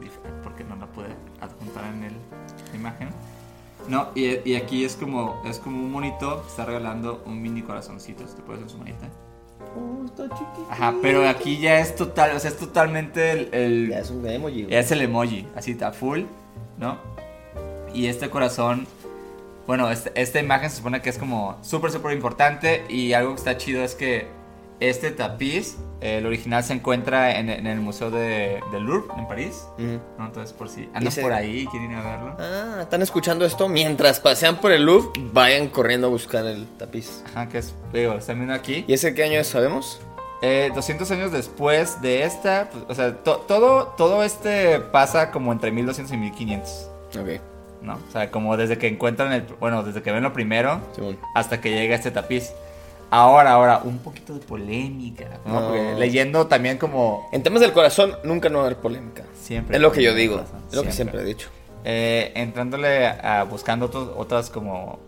porque 0.43 0.63
no 0.63 0.75
la 0.75 0.87
pude 0.87 1.07
adjuntar 1.39 1.85
en 1.93 2.03
el, 2.03 2.13
la 2.71 2.75
imagen. 2.77 3.09
No, 3.87 4.09
y, 4.15 4.49
y 4.49 4.55
aquí 4.55 4.83
es 4.83 4.95
como, 4.97 5.41
es 5.45 5.59
como 5.59 5.77
un 5.77 5.91
monito 5.91 6.43
está 6.45 6.65
regalando 6.65 7.23
un 7.25 7.41
mini 7.41 7.61
corazoncito, 7.61 8.25
te 8.25 8.41
puedes 8.41 8.63
en 8.63 8.69
su 8.69 8.77
manita. 8.79 9.07
Oh, 9.75 10.05
está 10.05 10.23
chiquito. 10.23 10.67
Ajá, 10.69 10.93
pero 11.01 11.27
aquí 11.27 11.57
ya 11.59 11.79
es 11.79 11.95
total, 11.95 12.35
o 12.35 12.39
sea, 12.39 12.49
es 12.51 12.57
totalmente 12.57 13.31
el, 13.31 13.49
el- 13.53 13.89
Ya 13.89 13.99
es 13.99 14.09
un 14.11 14.27
emoji, 14.27 14.63
güey. 14.63 14.75
es 14.75 14.91
el 14.91 15.01
emoji, 15.01 15.47
así 15.55 15.71
está 15.71 15.91
full, 15.91 16.21
¿no? 16.77 16.97
Y 17.93 18.07
este 18.07 18.29
corazón, 18.29 18.87
bueno, 19.65 19.89
este- 19.91 20.11
esta 20.19 20.39
imagen 20.39 20.69
se 20.69 20.77
supone 20.77 21.01
que 21.01 21.09
es 21.09 21.17
como 21.17 21.57
súper, 21.61 21.91
súper 21.91 22.13
importante 22.13 22.83
y 22.89 23.13
algo 23.13 23.31
que 23.33 23.37
está 23.39 23.57
chido 23.57 23.83
es 23.83 23.95
que 23.95 24.27
este 24.79 25.11
tapiz, 25.11 25.75
el 26.01 26.25
original 26.27 26.63
se 26.63 26.73
encuentra 26.73 27.39
en, 27.39 27.49
en 27.49 27.65
el 27.65 27.79
Museo 27.79 28.11
de, 28.11 28.59
del 28.71 28.83
Louvre, 28.83 29.07
en 29.17 29.27
París, 29.27 29.67
Ujú. 29.79 29.99
¿no? 30.19 30.25
Entonces, 30.27 30.53
por 30.53 30.69
si 30.69 30.83
andan 30.85 31.05
Dice- 31.05 31.21
por 31.21 31.33
ahí 31.33 31.61
y 31.61 31.67
quieren 31.67 31.91
ir 31.91 31.97
a 31.97 32.03
verlo. 32.03 32.35
Ah, 32.39 32.79
están 32.83 33.01
escuchando 33.01 33.45
esto 33.45 33.67
mientras 33.67 34.19
pasean 34.19 34.57
por 34.57 34.71
el 34.71 34.83
Louvre, 34.85 35.09
vayan 35.33 35.69
corriendo 35.69 36.07
a 36.07 36.09
buscar 36.11 36.45
el 36.45 36.67
tapiz. 36.77 37.23
Ajá, 37.29 37.49
que 37.49 37.57
es, 37.59 37.73
digo, 37.91 38.13
están 38.13 38.35
viendo 38.37 38.53
aquí. 38.53 38.85
¿Y 38.87 38.93
ese 38.93 39.13
qué 39.15 39.23
año 39.23 39.39
es, 39.39 39.47
sabemos? 39.47 39.99
Eh, 40.43 40.69
200 40.75 41.09
años 41.09 41.31
después 41.31 41.99
de 42.03 42.21
esta, 42.23 42.69
pues, 42.71 42.83
o 42.87 42.93
sea, 42.93 43.15
to- 43.23 43.37
todo, 43.47 43.87
todo 43.97 44.21
este 44.23 44.79
pasa 44.79 45.31
como 45.31 45.51
entre 45.51 45.71
1200 45.71 46.13
y 46.13 46.17
1500, 46.17 46.89
Ok, 47.19 47.41
¿no? 47.81 47.95
O 47.95 48.11
sea, 48.11 48.29
como 48.29 48.55
desde 48.55 48.77
que 48.77 48.87
encuentran 48.87 49.33
el, 49.33 49.41
bueno, 49.59 49.81
desde 49.81 50.03
que 50.03 50.11
ven 50.11 50.21
lo 50.21 50.33
primero 50.33 50.79
Simón. 50.93 51.17
hasta 51.33 51.59
que 51.59 51.71
llega 51.71 51.95
este 51.95 52.11
tapiz. 52.11 52.51
Ahora, 53.09 53.51
ahora, 53.53 53.81
un 53.83 53.99
poquito 53.99 54.33
de 54.33 54.39
polémica, 54.41 55.39
¿no? 55.45 55.53
No. 55.61 55.67
Porque 55.69 55.95
leyendo 55.95 56.47
también 56.47 56.77
como 56.77 57.29
En 57.31 57.41
temas 57.43 57.61
del 57.61 57.71
corazón, 57.71 58.15
nunca 58.23 58.49
no 58.49 58.57
va 58.57 58.63
a 58.63 58.67
haber 58.67 58.77
polémica. 58.79 59.23
siempre. 59.39 59.75
Es 59.77 59.81
lo 59.81 59.91
que 59.91 60.03
yo 60.03 60.13
digo, 60.13 60.41
es 60.69 60.75
lo 60.75 60.83
que 60.83 60.91
siempre 60.91 61.21
he 61.21 61.23
dicho. 61.23 61.49
Eh, 61.85 62.33
entrándole 62.35 63.07
a, 63.07 63.39
a 63.39 63.43
buscando 63.43 63.85
otros, 63.85 64.09
otras 64.17 64.49
como 64.49 64.99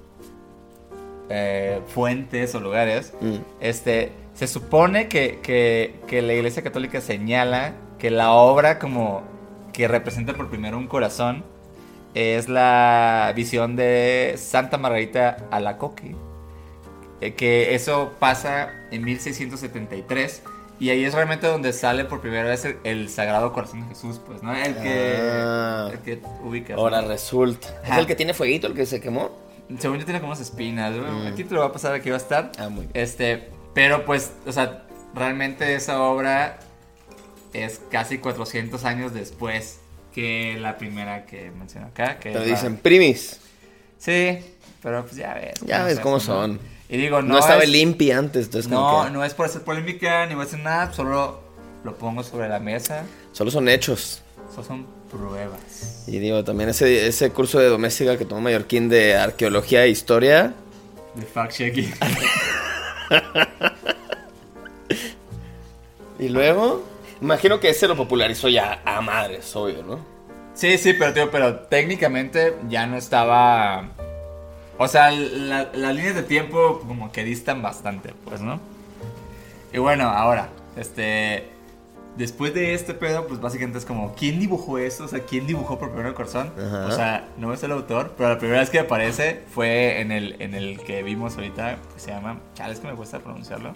eh, 1.30 1.82
fuentes 1.88 2.56
o 2.56 2.60
lugares, 2.60 3.14
Mm. 3.22 3.36
este, 3.60 4.12
se 4.34 4.48
supone 4.48 5.08
que, 5.10 5.40
que- 5.44 6.00
que 6.08 6.22
la 6.22 6.34
Iglesia 6.34 6.64
Católica 6.64 7.02
señala 7.02 7.74
que 7.98 8.10
la 8.10 8.32
obra 8.32 8.80
como 8.80 9.22
que 9.74 9.88
representa 9.88 10.34
por 10.34 10.50
primero 10.50 10.78
un 10.78 10.88
corazón 10.88 11.44
es 12.16 12.50
la 12.50 13.32
visión 13.36 13.76
de 13.76 14.36
Santa 14.38 14.78
Margarita 14.78 15.38
Alacoque, 15.52 16.16
eh, 17.22 17.34
que 17.34 17.76
eso 17.76 18.14
pasa 18.20 18.72
en 18.92 19.04
1673 19.04 20.42
y 20.80 20.90
ahí 20.92 21.04
es 21.04 21.14
realmente 21.14 21.46
donde 21.48 21.74
sale 21.74 22.06
por 22.06 22.22
primera 22.22 22.44
vez 22.48 22.64
el, 22.64 22.78
el 22.86 23.10
Sagrado 23.10 23.52
Corazón 23.52 23.82
de 23.82 23.88
Jesús, 23.88 24.22
pues, 24.26 24.42
¿no? 24.42 24.56
El 24.56 24.76
que, 24.78 25.18
Ah. 25.22 25.90
el 25.92 26.00
que 26.00 26.22
ubicas. 26.44 26.78
¿no? 26.78 26.84
Ahora 26.84 27.02
resulta. 27.02 27.68
¿Es 27.84 27.90
Ajá. 27.92 28.00
el 28.00 28.08
que 28.08 28.16
tiene 28.16 28.34
fueguito, 28.34 28.68
el 28.68 28.74
que 28.74 28.86
se 28.86 29.02
quemó? 29.02 29.32
Según 29.78 30.00
yo 30.00 30.06
tiene 30.06 30.20
como 30.22 30.32
unas 30.32 30.42
espinas. 30.42 30.96
¿no? 30.96 31.04
Mm. 31.12 31.28
Aquí 31.28 31.44
te 31.44 31.54
lo 31.54 31.60
va 31.62 31.68
a 31.68 31.72
pasar, 31.74 31.94
aquí 31.94 32.10
va 32.10 32.16
a 32.16 32.20
estar. 32.20 32.52
Ah, 32.58 32.70
muy 32.70 32.86
bien. 32.86 32.92
Este, 32.94 33.50
pero 33.74 34.06
pues, 34.06 34.32
o 34.48 34.52
sea, 34.54 34.84
realmente 35.14 35.76
esa 35.76 36.02
obra 36.02 36.60
es 37.54 37.82
casi 37.92 38.18
400 38.20 38.86
años 38.86 39.14
después 39.14 39.80
que 40.14 40.58
la 40.60 40.78
primera 40.78 41.26
que 41.26 41.52
menciono 41.52 41.88
acá. 41.88 42.20
Que 42.20 42.32
Te 42.32 42.46
dicen 42.46 42.78
primis. 42.78 43.40
Sí, 43.98 44.40
pero 44.82 45.04
pues 45.04 45.18
ya 45.18 45.34
ves. 45.34 45.60
Ya 45.66 45.84
ves 45.84 45.96
es 45.96 46.00
cómo 46.00 46.16
¿no? 46.16 46.20
son. 46.22 46.60
Y 46.90 46.98
digo, 46.98 47.22
no, 47.22 47.36
No, 47.36 47.40
estaba 47.40 47.62
es, 47.62 47.70
el 47.70 47.76
Impi 47.76 48.12
antes, 48.12 48.46
entonces 48.46 48.72
como 48.72 49.00
No, 49.00 49.06
que 49.06 49.12
no 49.12 49.24
es 49.24 49.34
por 49.36 49.46
hacer 49.46 49.62
polémica, 49.62 50.26
ni 50.26 50.34
voy 50.34 50.44
a 50.44 50.48
hacer 50.48 50.60
nada, 50.60 50.92
solo 50.92 51.40
lo 51.84 51.96
pongo 51.96 52.24
sobre 52.24 52.50
la 52.50 52.60
mesa. 52.60 53.04
solo 53.32 53.52
son 53.52 53.70
hechos. 53.70 54.22
Eso 54.52 54.64
son 54.64 54.88
pruebas. 55.12 56.04
Y 56.08 56.18
digo, 56.20 56.44
también 56.44 56.70
ese, 56.70 57.08
ese 57.08 57.30
curso 57.32 57.60
de 57.60 57.68
doméstica 57.68 58.18
que 58.18 58.26
tomó 58.26 58.42
Mallorquín 58.42 58.90
de 58.90 59.16
arqueología 59.16 59.86
e 59.86 59.90
historia. 59.90 60.54
De 61.16 61.26
fact 61.26 61.54
checking. 61.54 61.94
Y 66.20 66.28
luego, 66.30 66.84
imagino 67.22 67.60
que 67.62 67.70
ese 67.70 67.88
lo 67.88 67.96
popularizó 67.96 68.50
ya 68.50 68.82
a 68.84 69.00
madres, 69.02 69.56
obvio, 69.56 69.84
¿no? 69.84 70.00
Sí, 70.54 70.78
sí, 70.78 70.94
pero 70.94 71.14
tío, 71.14 71.32
pero 71.32 71.60
técnicamente 71.62 72.56
ya 72.68 72.86
no 72.88 72.98
estaba. 72.98 73.92
O 74.80 74.88
sea, 74.88 75.12
la- 75.12 75.70
las 75.74 75.94
líneas 75.96 76.16
de 76.16 76.24
tiempo 76.24 76.80
como 76.88 77.12
que 77.12 77.24
distan 77.24 77.62
bastante, 77.62 78.14
pues, 78.26 78.42
¿no? 78.42 78.60
Y 79.72 79.78
bueno, 79.78 80.10
ahora, 80.10 80.50
este. 80.76 81.50
Después 82.18 82.54
de 82.54 82.74
este 82.74 82.94
pedo, 82.94 83.28
pues 83.28 83.40
básicamente 83.40 83.78
es 83.78 83.86
como, 83.86 84.14
¿quién 84.14 84.40
dibujó 84.40 84.78
eso? 84.78 85.06
O 85.06 85.08
sea, 85.08 85.20
¿quién 85.22 85.46
dibujó 85.48 85.78
por 85.80 85.90
primero 85.90 86.10
el 86.10 86.16
corazón? 86.16 86.52
Ajá. 86.58 86.86
O 86.88 86.92
sea, 86.92 87.28
no 87.38 87.54
es 87.54 87.64
el 87.64 87.72
autor, 87.72 88.14
pero 88.18 88.30
la 88.30 88.38
primera 88.40 88.60
vez 88.60 88.70
que 88.70 88.80
aparece 88.80 89.44
fue 89.54 90.02
en 90.02 90.12
el, 90.12 90.36
en 90.42 90.54
el 90.54 90.82
que 90.82 91.02
vimos 91.04 91.36
ahorita, 91.36 91.78
que 91.94 92.00
se 92.00 92.12
llama. 92.12 92.40
Chale, 92.56 92.74
es 92.74 92.80
que 92.80 92.88
me 92.88 92.96
cuesta 92.96 93.20
pronunciarlo. 93.20 93.74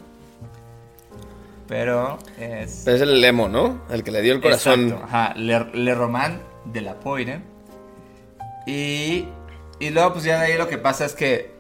Pero 1.68 2.18
es. 2.40 2.82
Pero 2.84 2.98
es 2.98 3.02
el 3.04 3.22
lemo, 3.22 3.48
¿no? 3.48 3.82
El 3.90 4.04
que 4.04 4.12
le 4.12 4.22
dio 4.22 4.34
el 4.34 4.42
corazón. 4.42 4.86
Exacto, 4.88 5.06
ajá, 5.06 5.34
Le, 5.36 5.66
Le 5.74 5.96
Roman 5.96 6.42
de 6.66 6.82
la 6.82 6.96
Poire. 7.00 7.40
Y, 8.68 9.26
y 9.86 9.90
luego, 9.90 10.14
pues 10.14 10.24
ya 10.26 10.40
de 10.40 10.46
ahí 10.54 10.58
lo 10.58 10.68
que 10.68 10.78
pasa 10.78 11.06
es 11.06 11.14
que 11.14 11.52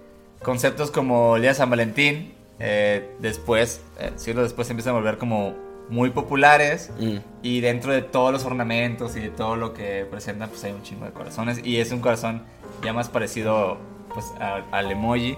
conceptos 0.41 0.91
como 0.91 1.35
el 1.35 1.41
día 1.41 1.51
de 1.51 1.55
San 1.55 1.69
Valentín, 1.69 2.33
eh, 2.59 3.09
después, 3.19 3.81
eh, 3.99 4.11
siglos 4.15 4.43
después, 4.43 4.67
se 4.67 4.73
empiezan 4.73 4.93
a 4.95 4.97
volver 4.97 5.17
como 5.17 5.55
muy 5.89 6.09
populares. 6.11 6.91
Mm. 6.99 7.17
Y 7.41 7.61
dentro 7.61 7.91
de 7.91 8.01
todos 8.01 8.31
los 8.31 8.45
ornamentos 8.45 9.15
y 9.15 9.19
de 9.19 9.29
todo 9.29 9.55
lo 9.55 9.73
que 9.73 10.05
presentan, 10.09 10.49
pues 10.49 10.63
hay 10.63 10.71
un 10.71 10.81
chingo 10.83 11.05
de 11.05 11.11
corazones. 11.11 11.59
Y 11.65 11.77
es 11.79 11.91
un 11.91 11.99
corazón 11.99 12.43
ya 12.83 12.93
más 12.93 13.09
parecido 13.09 13.77
pues, 14.13 14.25
a- 14.39 14.63
al 14.71 14.91
emoji. 14.91 15.37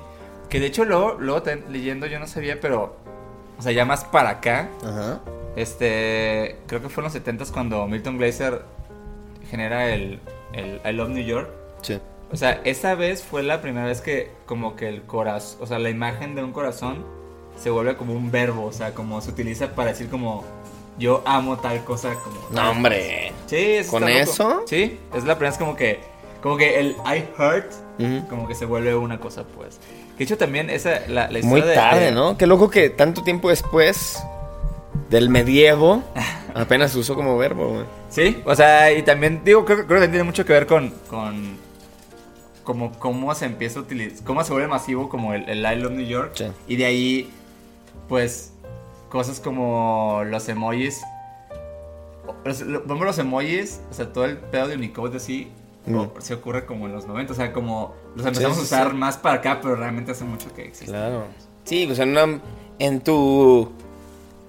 Que 0.49 0.59
de 0.59 0.67
hecho, 0.67 0.85
luego, 0.85 1.17
luego 1.19 1.43
leyendo, 1.69 2.05
yo 2.05 2.19
no 2.19 2.27
sabía, 2.27 2.59
pero. 2.59 2.95
O 3.57 3.61
sea, 3.61 3.71
ya 3.71 3.85
más 3.85 4.03
para 4.03 4.29
acá. 4.29 4.69
Ajá. 4.83 5.21
Este, 5.55 6.57
creo 6.67 6.81
que 6.81 6.89
fue 6.89 7.01
en 7.01 7.05
los 7.05 7.13
70s 7.15 7.51
cuando 7.51 7.87
Milton 7.87 8.17
Glaser 8.17 8.61
genera 9.49 9.89
el, 9.93 10.19
el 10.53 10.81
I 10.85 10.91
Love 10.93 11.09
New 11.09 11.23
York. 11.25 11.49
Sí. 11.81 11.99
O 12.31 12.37
sea, 12.37 12.59
esa 12.63 12.95
vez 12.95 13.23
fue 13.23 13.43
la 13.43 13.61
primera 13.61 13.85
vez 13.87 14.01
que 14.01 14.31
como 14.45 14.75
que 14.75 14.89
el 14.89 15.03
corazón, 15.03 15.59
o 15.61 15.67
sea, 15.67 15.79
la 15.79 15.89
imagen 15.89 16.35
de 16.35 16.43
un 16.43 16.51
corazón 16.51 17.05
se 17.57 17.69
vuelve 17.69 17.95
como 17.95 18.13
un 18.13 18.31
verbo, 18.31 18.65
o 18.65 18.73
sea, 18.73 18.93
como 18.93 19.21
se 19.21 19.29
utiliza 19.31 19.73
para 19.75 19.91
decir 19.91 20.09
como 20.09 20.43
yo 20.97 21.21
amo 21.25 21.57
tal 21.57 21.83
cosa 21.83 22.13
como... 22.15 22.35
No, 22.51 22.71
hombre. 22.71 23.31
Sí, 23.47 23.55
eso 23.57 23.91
¿Con 23.91 24.01
loco. 24.01 24.13
eso? 24.13 24.63
Sí, 24.65 24.99
es 25.13 25.23
la 25.23 25.35
primera 25.35 25.51
vez 25.51 25.57
como 25.59 25.75
que, 25.75 25.99
como 26.41 26.57
que 26.57 26.79
el 26.79 26.95
I 27.05 27.23
hurt, 27.37 27.71
como 28.29 28.47
que 28.47 28.55
se 28.55 28.65
vuelve 28.65 28.95
una 28.95 29.19
cosa, 29.19 29.43
pues. 29.43 29.79
Que 30.13 30.19
de 30.19 30.23
hecho 30.25 30.37
también 30.37 30.69
esa, 30.69 31.01
la, 31.07 31.29
la 31.29 31.39
Muy 31.43 31.59
historia 31.59 31.65
de- 31.65 31.75
tarde, 31.75 32.05
de- 32.05 32.11
¿no? 32.11 32.37
Qué 32.37 32.47
loco 32.47 32.69
que 32.69 32.89
tanto 32.89 33.23
tiempo 33.23 33.49
después 33.49 34.17
del 35.09 35.29
medievo 35.29 36.01
apenas 36.53 36.91
se 36.93 36.99
usó 36.99 37.15
como 37.15 37.37
verbo, 37.37 37.67
güey. 37.69 37.85
Sí, 38.09 38.41
o 38.45 38.55
sea, 38.55 38.91
y 38.93 39.03
también 39.03 39.41
digo, 39.43 39.63
creo, 39.65 39.85
creo 39.85 39.99
que 40.01 40.07
tiene 40.07 40.23
mucho 40.23 40.45
que 40.45 40.53
ver 40.53 40.65
con, 40.65 40.89
con 41.09 41.57
como 42.65 42.91
cómo 42.99 43.33
se 43.35 43.45
empieza 43.45 43.79
a 43.79 43.83
utilizar, 43.83 44.25
cómo 44.25 44.43
se 44.43 44.51
vuelve 44.51 44.67
masivo 44.67 45.07
como 45.07 45.33
el, 45.33 45.47
el 45.47 45.59
I 45.59 45.79
Love 45.81 45.93
New 45.93 46.05
York. 46.05 46.31
Sí. 46.35 46.45
Y 46.67 46.75
de 46.75 46.85
ahí, 46.85 47.29
pues, 48.09 48.51
cosas 49.09 49.39
como 49.39 50.23
los 50.25 50.49
emojis, 50.49 51.01
los, 52.43 52.61
ejemplo, 52.61 53.05
los 53.05 53.17
emojis, 53.19 53.79
o 53.89 53.93
sea, 53.93 54.11
todo 54.11 54.25
el 54.25 54.37
pedo 54.37 54.67
de 54.67 54.75
Unicode 54.75 55.17
así, 55.17 55.47
Mm. 55.87 55.95
o- 55.97 56.13
se 56.19 56.33
ocurre 56.33 56.65
como 56.65 56.87
en 56.87 56.93
los 56.93 57.05
90, 57.05 57.33
o 57.33 57.35
sea, 57.35 57.53
como 57.53 57.93
los 58.15 58.25
empezamos 58.25 58.57
sí, 58.57 58.61
a 58.61 58.65
usar 58.65 58.93
más 58.95 59.17
para 59.17 59.35
acá, 59.35 59.59
pero 59.61 59.75
realmente 59.75 60.11
hace 60.13 60.23
mucho 60.23 60.51
que 60.53 60.63
existe. 60.63 60.87
Claro. 60.87 61.25
Sí, 61.63 61.85
pues 61.85 61.99
en 61.99 62.09
una. 62.09 62.39
En 62.79 63.01
tu. 63.01 63.71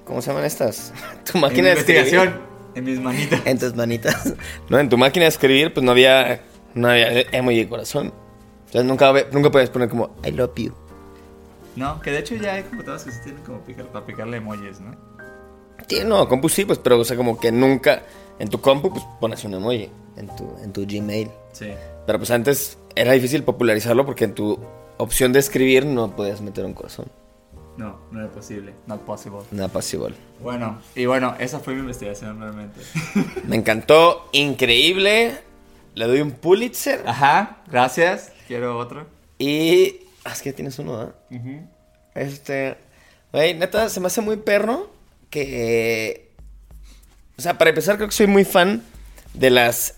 ¿Cómo 0.07 0.23
se 0.23 0.31
llaman 0.31 0.45
estas? 0.47 0.95
Tu 1.31 1.37
En 1.37 1.43
máquina 1.43 1.69
de 1.69 1.75
escribir. 1.75 2.01
investigación, 2.05 2.41
en 2.75 2.85
mis 2.85 3.01
manitas. 3.01 3.41
En 3.45 3.59
tus 3.59 3.75
manitas. 3.77 4.33
No, 4.71 4.79
en 4.79 4.89
tu 4.89 4.97
máquina 4.97 5.25
de 5.25 5.29
escribir, 5.29 5.75
pues 5.75 5.85
no 5.85 5.93
había. 5.93 6.41
No 6.77 6.89
había 6.89 7.23
emoji 7.33 7.59
de 7.59 7.69
corazón. 7.69 8.13
Entonces 8.67 8.85
nunca, 8.85 9.13
nunca 9.33 9.51
puedes 9.51 9.71
poner 9.71 9.89
como 9.89 10.15
I 10.25 10.31
love 10.31 10.55
you. 10.57 10.73
No, 11.75 12.01
que 12.01 12.11
de 12.11 12.19
hecho 12.21 12.37
ya 12.37 12.55
hay 12.55 12.63
computadoras 12.63 13.05
que 13.05 13.11
sí 13.11 13.19
tienen 13.25 13.43
como 13.43 13.61
picar, 13.61 13.87
para 13.87 14.07
picarle 14.07 14.37
emojis, 14.37 14.81
¿no? 14.81 14.95
Sí, 15.89 16.01
no, 16.05 16.29
compu 16.29 16.49
sí, 16.49 16.65
pues, 16.65 16.79
pero 16.79 16.99
o 16.99 17.05
sea, 17.05 17.17
como 17.17 17.41
que 17.41 17.51
nunca. 17.51 18.03
En 18.39 18.49
tu 18.49 18.61
compu, 18.61 18.91
pues 18.91 19.03
pones 19.21 19.43
un 19.45 19.55
emoji. 19.55 19.91
En 20.17 20.29
tu, 20.37 20.55
en 20.63 20.73
tu 20.73 20.87
Gmail. 20.87 21.31
Sí. 21.53 21.73
Pero 22.07 22.19
pues 22.19 22.31
antes 22.31 22.79
era 22.95 23.13
difícil 23.13 23.43
popularizarlo 23.43 24.05
porque 24.05 24.25
en 24.25 24.35
tu 24.35 24.59
opción 24.99 25.33
de 25.33 25.39
escribir 25.39 25.87
no 25.87 26.15
podías 26.15 26.41
meter 26.41 26.65
un 26.65 26.75
corazón. 26.75 27.07
No, 27.77 28.01
no 28.11 28.21
era 28.21 28.31
posible. 28.31 28.75
Not 28.87 29.01
possible. 29.03 29.41
Nada 29.51 29.69
pasivo. 29.69 30.09
Bueno, 30.43 30.81
y 30.95 31.07
bueno, 31.07 31.35
esa 31.39 31.59
fue 31.59 31.75
mi 31.75 31.81
investigación 31.81 32.41
realmente. 32.41 32.81
Me 33.47 33.57
encantó, 33.57 34.29
increíble. 34.33 35.41
Le 35.97 36.07
doy 36.07 36.21
un 36.21 36.33
Pulitzer. 36.33 37.03
Ajá, 37.07 37.63
gracias. 37.69 38.31
Quiero 38.47 38.77
otro. 38.77 39.07
Y. 39.39 39.97
Ah, 40.25 40.33
es 40.33 40.43
que 40.43 40.53
tienes 40.53 40.79
uno, 40.79 40.95
¿ah? 41.01 41.15
Este. 42.15 42.77
Güey, 43.33 43.55
neta, 43.55 43.89
se 43.89 43.99
me 44.01 44.09
hace 44.09 44.21
muy 44.21 44.37
perro 44.37 44.91
que. 45.31 46.33
O 47.39 47.43
sea, 47.43 47.57
para 47.57 47.71
empezar, 47.71 47.97
creo 47.97 48.09
que 48.09 48.15
soy 48.15 48.27
muy 48.27 48.45
fan 48.45 48.83
de 49.33 49.49
las 49.49 49.95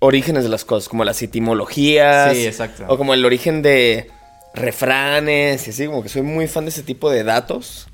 orígenes 0.00 0.42
de 0.42 0.48
las 0.48 0.64
cosas, 0.64 0.88
como 0.88 1.04
las 1.04 1.22
etimologías. 1.22 2.36
Sí, 2.36 2.44
exacto. 2.44 2.84
O 2.88 2.98
como 2.98 3.14
el 3.14 3.24
origen 3.24 3.62
de 3.62 4.10
refranes 4.52 5.64
y 5.68 5.70
así, 5.70 5.86
como 5.86 6.02
que 6.02 6.08
soy 6.08 6.22
muy 6.22 6.48
fan 6.48 6.64
de 6.64 6.70
ese 6.70 6.82
tipo 6.82 7.08
de 7.08 7.22
datos. 7.22 7.86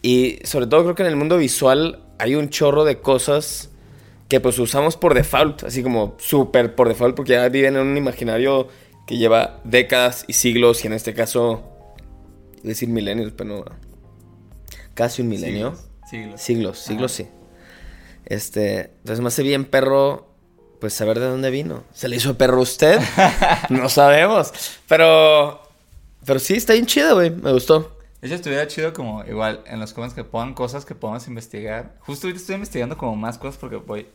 Y 0.00 0.38
sobre 0.44 0.66
todo 0.66 0.82
creo 0.84 0.94
que 0.94 1.02
en 1.02 1.08
el 1.08 1.16
mundo 1.16 1.36
visual 1.36 2.02
hay 2.18 2.36
un 2.36 2.48
chorro 2.48 2.86
de 2.86 3.00
cosas 3.00 3.68
que 4.28 4.40
pues 4.40 4.58
usamos 4.58 4.96
por 4.96 5.14
default, 5.14 5.64
así 5.64 5.82
como 5.82 6.16
súper 6.18 6.74
por 6.74 6.88
default, 6.88 7.14
porque 7.14 7.32
ya 7.32 7.48
viven 7.48 7.76
en 7.76 7.82
un 7.82 7.96
imaginario 7.96 8.68
que 9.06 9.16
lleva 9.16 9.60
décadas 9.64 10.24
y 10.26 10.32
siglos, 10.32 10.82
y 10.84 10.88
en 10.88 10.92
este 10.92 11.14
caso, 11.14 11.62
decir 12.62 12.88
milenios, 12.88 13.32
pero 13.36 13.48
no, 13.48 13.64
casi 14.94 15.22
un 15.22 15.28
milenio. 15.28 15.76
Siglos. 16.10 16.40
Siglos. 16.40 16.78
Siglos, 16.78 17.12
sí. 17.12 17.28
Este, 18.24 18.90
entonces 18.98 19.20
me 19.20 19.28
hace 19.28 19.42
bien 19.42 19.64
perro, 19.64 20.28
pues 20.80 20.92
saber 20.92 21.20
de 21.20 21.26
dónde 21.26 21.50
vino. 21.50 21.84
¿Se 21.92 22.08
le 22.08 22.16
hizo 22.16 22.36
perro 22.36 22.58
a 22.58 22.62
usted? 22.62 23.00
no 23.70 23.88
sabemos. 23.88 24.52
Pero, 24.88 25.62
pero 26.24 26.38
sí, 26.40 26.54
está 26.54 26.72
bien 26.72 26.86
chido, 26.86 27.14
güey. 27.14 27.30
Me 27.30 27.52
gustó. 27.52 27.95
De 28.26 28.34
hecho, 28.34 28.40
estuviera 28.40 28.66
chido 28.66 28.92
como 28.92 29.24
igual 29.24 29.62
en 29.68 29.78
los 29.78 29.92
comments 29.92 30.12
que 30.12 30.24
pongan 30.24 30.52
cosas 30.52 30.84
que 30.84 30.96
podamos 30.96 31.28
investigar. 31.28 31.94
Justo 32.00 32.26
ahorita 32.26 32.40
estoy 32.40 32.56
investigando 32.56 32.98
como 32.98 33.14
más 33.14 33.38
cosas 33.38 33.56
porque 33.56 33.76
voy... 33.76 34.08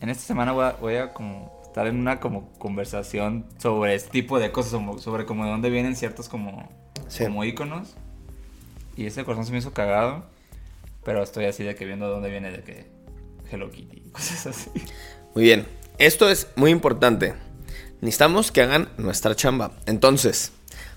En 0.00 0.10
esta 0.10 0.24
semana 0.24 0.52
voy 0.52 0.64
a, 0.66 0.72
voy 0.72 0.96
a 0.96 1.14
como 1.14 1.58
estar 1.64 1.86
en 1.86 1.96
una 1.98 2.20
como 2.20 2.52
conversación 2.58 3.46
sobre 3.56 3.94
este 3.94 4.10
tipo 4.10 4.38
de 4.38 4.52
cosas, 4.52 4.78
sobre 5.02 5.24
como 5.24 5.46
de 5.46 5.52
dónde 5.52 5.70
vienen 5.70 5.96
ciertos 5.96 6.28
como, 6.28 6.68
Sí. 7.08 7.24
como 7.24 7.42
íconos. 7.44 7.94
Y 8.94 9.06
ese 9.06 9.24
corazón 9.24 9.46
se 9.46 9.52
me 9.52 9.58
hizo 9.58 9.72
cagado. 9.72 10.24
Pero 11.02 11.22
estoy 11.22 11.46
así 11.46 11.64
de 11.64 11.74
que 11.74 11.86
viendo 11.86 12.08
de 12.08 12.12
dónde 12.12 12.28
viene 12.28 12.50
de 12.50 12.62
que 12.62 12.86
Hello 13.50 13.70
Kitty, 13.70 14.00
cosas 14.12 14.48
así. 14.48 14.70
Muy 15.34 15.44
bien. 15.44 15.66
Esto 15.96 16.28
es 16.28 16.48
muy 16.56 16.70
importante. 16.72 17.32
Necesitamos 18.02 18.52
que 18.52 18.60
hagan 18.60 18.90
nuestra 18.98 19.34
chamba. 19.34 19.72
Entonces, 19.86 20.52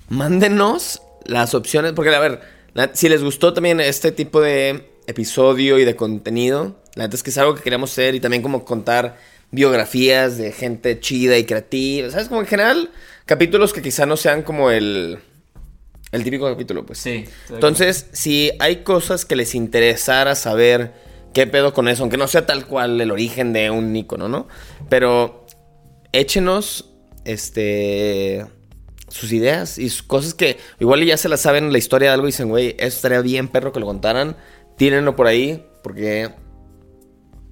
mándenos 0.10 1.02
las 1.26 1.54
opciones. 1.54 1.94
Porque, 1.94 2.14
a 2.14 2.20
ver, 2.20 2.42
la- 2.74 2.92
si 2.94 3.10
les 3.10 3.24
gustó 3.24 3.54
también 3.54 3.80
este 3.80 4.12
tipo 4.12 4.42
de 4.42 4.90
episodio 5.08 5.80
y 5.80 5.86
de 5.86 5.96
contenido, 5.96 6.76
la 6.96 7.04
neta 7.06 7.16
es 7.16 7.24
que 7.24 7.30
es 7.30 7.38
algo 7.38 7.56
que 7.56 7.62
queremos 7.62 7.92
hacer 7.92 8.16
y 8.16 8.20
también 8.20 8.42
como 8.44 8.64
contar 8.66 9.18
biografías 9.52 10.38
de 10.38 10.52
gente 10.52 11.00
chida 11.00 11.38
y 11.38 11.46
creativa. 11.46 12.10
¿Sabes? 12.10 12.28
Como 12.28 12.42
en 12.42 12.48
general, 12.48 12.90
capítulos 13.26 13.74
que 13.74 13.82
quizá 13.82 14.06
no 14.06 14.18
sean 14.18 14.42
como 14.44 14.72
el, 14.72 15.20
el 16.12 16.24
típico 16.24 16.46
capítulo, 16.50 16.86
pues. 16.86 17.00
Sí. 17.00 17.26
Entonces, 17.50 18.08
si 18.14 18.52
hay 18.60 18.78
cosas 18.78 19.26
que 19.26 19.36
les 19.36 19.54
interesara 19.56 20.36
saber 20.36 20.94
qué 21.34 21.46
pedo 21.48 21.74
con 21.74 21.88
eso, 21.88 22.04
aunque 22.04 22.18
no 22.18 22.28
sea 22.28 22.46
tal 22.46 22.66
cual 22.66 23.00
el 23.02 23.12
origen 23.12 23.54
de 23.54 23.70
un 23.72 23.96
icono, 23.96 24.28
¿no? 24.30 24.48
Pero 24.90 25.46
échenos 26.12 26.90
este 27.26 28.46
sus 29.14 29.32
ideas 29.32 29.78
y 29.78 29.90
sus 29.90 30.04
cosas 30.04 30.34
que 30.34 30.58
igual 30.80 31.04
ya 31.06 31.18
se 31.18 31.30
las 31.30 31.42
saben 31.42 31.72
la 31.72 31.78
historia 31.78 32.10
de 32.10 32.14
algo 32.16 32.28
y 32.28 32.32
dicen, 32.32 32.50
güey, 32.50 32.70
eso 32.80 32.96
estaría 32.98 33.22
bien 33.22 33.48
perro 33.48 33.72
que 33.72 33.80
lo 33.80 33.86
contaran. 33.86 34.36
Tírenlo 34.78 35.16
por 35.16 35.28
ahí 35.28 35.66
porque 35.84 36.32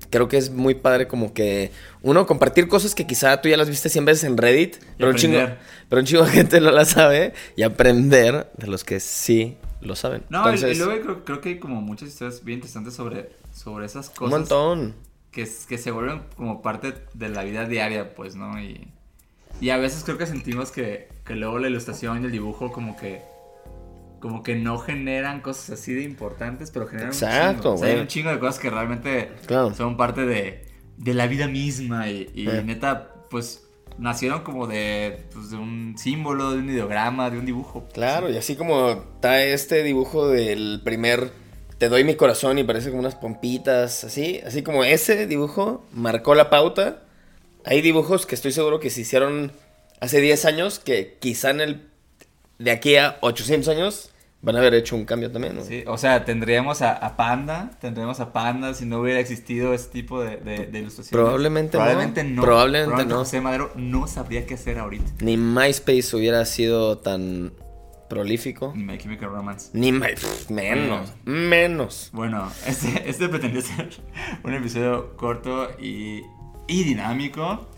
creo 0.10 0.28
que 0.28 0.38
es 0.38 0.50
muy 0.52 0.76
padre 0.76 1.08
como 1.08 1.34
que 1.34 1.71
uno 2.02 2.26
compartir 2.26 2.67
cosas 2.67 2.95
que 2.95 3.08
quizá 3.08 3.39
tú 3.41 3.47
ya 3.50 3.58
las 3.58 3.69
viste 3.69 3.89
100 3.89 4.06
veces 4.06 4.24
en 4.26 4.38
Reddit, 4.38 4.78
pero 4.97 5.12
un, 5.12 5.15
chingo, 5.17 5.39
pero 5.88 6.00
un 6.02 6.06
chingo 6.06 6.24
de 6.26 6.32
gente 6.32 6.60
no 6.60 6.71
la 6.71 6.86
sabe 6.86 7.34
y 7.56 7.63
aprender 7.63 8.52
de 8.58 8.67
los 8.67 8.84
que 8.84 9.00
sí 9.00 9.58
lo 9.82 9.95
saben. 9.95 10.24
No, 10.30 10.39
y- 10.39 10.56
Entonces, 10.56 10.78
y 10.78 10.80
luego 10.80 11.02
creo, 11.02 11.24
creo 11.26 11.41
que 11.41 11.50
hay 11.50 11.60
como 11.60 11.80
muchas 11.82 12.10
historias 12.10 12.43
bien 12.43 12.58
interesantes 12.58 12.93
sobre, 12.93 13.30
sobre 13.54 13.86
esas 13.86 14.10
un 14.10 14.15
cosas. 14.15 14.32
montón. 14.32 14.95
que, 15.32 15.47
que 15.69 15.78
se 15.78 15.91
vuelven 15.91 16.24
como 16.36 16.62
parte 16.62 16.93
de 17.13 17.30
la 17.30 17.43
vida 17.43 17.65
diaria, 17.65 18.13
pues, 18.15 18.36
¿no? 18.36 18.60
Y, 18.62 18.88
y 19.62 19.69
a 19.69 19.78
veces 19.78 20.04
creo 20.04 20.17
que 20.17 20.26
sentimos 20.28 20.71
que, 20.71 21.08
que 21.32 21.38
luego 21.39 21.60
la 21.60 21.67
ilustración 21.70 22.22
y 22.22 22.26
el 22.26 22.32
dibujo 22.32 22.72
como 22.72 22.96
que 22.98 23.22
como 24.20 24.44
que 24.44 24.54
no 24.56 24.78
generan 24.78 25.41
cosas 25.41 25.80
así 25.80 25.94
de 25.94 26.04
importantes, 26.04 26.70
pero 26.70 26.86
generan 26.88 27.10
Exacto, 27.12 27.72
un 27.72 27.76
chingo. 27.76 27.76
O 27.76 27.78
sea, 27.80 27.88
hay 27.96 28.02
un 28.02 28.08
chingo 28.08 28.30
de 28.30 28.39
cosas 28.39 28.60
que 28.60 28.70
realmente 28.70 29.32
Claro. 29.48 29.74
son 29.74 29.98
parte 29.98 30.26
de, 30.28 30.67
de 30.98 31.13
la 31.15 31.26
vida 31.26 31.48
misma 31.48 32.08
y, 32.10 32.30
y 32.36 32.48
Eh. 32.48 32.62
neta, 32.63 33.15
pues, 33.32 33.63
nacieron 33.98 34.41
como 34.44 34.67
de, 34.67 35.26
pues, 35.34 35.50
de 35.50 35.58
un 35.58 35.96
símbolo, 35.98 36.52
de 36.52 36.60
un 36.60 36.70
ideograma, 36.70 37.32
de 37.32 37.39
un 37.39 37.46
dibujo. 37.48 37.88
Claro, 37.94 38.30
y 38.30 38.38
así 38.38 38.56
como 38.56 38.91
está 38.91 39.44
este 39.44 39.82
dibujo 39.84 40.28
del 40.28 40.82
primer 40.84 41.32
Te 41.80 41.89
doy 41.89 42.04
mi 42.04 42.13
corazón 42.13 42.60
y 42.60 42.63
parece 42.63 42.89
como 42.89 43.00
unas 43.00 43.15
pompitas, 43.15 44.04
así, 44.04 44.39
así 44.46 44.62
como 44.62 44.84
ese 44.84 45.26
dibujo 45.26 45.84
marcó 45.94 46.36
la 46.36 46.52
pauta. 46.52 47.02
Hay 47.65 47.82
dibujos 47.82 48.28
que 48.28 48.36
estoy 48.36 48.52
seguro 48.52 48.80
que 48.80 48.91
se 48.91 49.02
hicieron 49.02 49.52
hace 50.01 50.19
10 50.19 50.45
años 50.45 50.79
que 50.79 51.17
quizá 51.19 51.51
en 51.51 51.61
el 51.61 51.87
de 52.59 52.71
aquí 52.71 52.97
a 52.97 53.17
800 53.21 53.69
años 53.69 54.11
van 54.41 54.55
a 54.55 54.59
haber 54.59 54.73
hecho 54.73 54.95
un 54.95 55.05
cambio 55.05 55.31
también, 55.31 55.55
¿no? 55.55 55.63
Sí, 55.63 55.83
o 55.87 55.97
sea, 55.97 56.25
tendríamos 56.25 56.81
a, 56.81 56.93
a 56.93 57.15
Panda, 57.15 57.71
tendríamos 57.79 58.19
a 58.19 58.33
Panda 58.33 58.73
si 58.73 58.85
no 58.85 58.99
hubiera 58.99 59.19
existido 59.19 59.73
este 59.73 59.93
tipo 59.93 60.21
de, 60.21 60.37
de, 60.37 60.65
de 60.65 60.79
ilustraciones. 60.79 61.11
Probablemente 61.11 61.77
no. 61.77 61.83
Probablemente 61.83 62.23
no. 62.23 62.41
Probablemente 62.41 63.05
no. 63.05 63.17
José 63.19 63.39
Madero 63.41 63.71
no 63.75 64.07
sabría 64.07 64.45
qué 64.45 64.55
hacer 64.55 64.79
ahorita. 64.79 65.11
Ni 65.21 65.37
MySpace 65.37 66.15
hubiera 66.15 66.43
sido 66.45 66.97
tan 66.97 67.53
prolífico. 68.09 68.73
Ni 68.75 68.83
My 68.83 68.97
Chemical 68.97 69.29
Romance. 69.29 69.69
Ni 69.73 69.91
My... 69.91 70.15
pff, 70.15 70.49
menos, 70.49 71.13
menos. 71.23 72.09
Bueno, 72.11 72.51
este, 72.65 73.09
este 73.09 73.29
pretendía 73.29 73.61
ser 73.61 73.89
un 74.43 74.53
episodio 74.53 75.15
corto 75.15 75.69
y, 75.79 76.23
y 76.67 76.83
dinámico. 76.83 77.69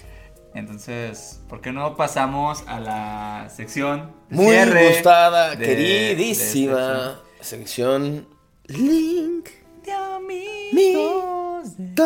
Entonces, 0.56 1.42
¿por 1.50 1.62
qué 1.62 1.72
no 1.72 1.96
pasamos 1.96 2.63
a 2.68 2.80
la 2.80 3.48
sección 3.50 4.12
de 4.30 4.36
Muy 4.36 4.46
cierre 4.48 4.89
gustada, 4.89 5.56
de- 5.56 5.66
queridísima 5.66 7.22
de 7.39 7.44
sección 7.44 8.28
Link 8.68 9.50
de 9.84 9.92
amigos 9.92 11.78
Mi 11.78 11.96
de 11.96 12.04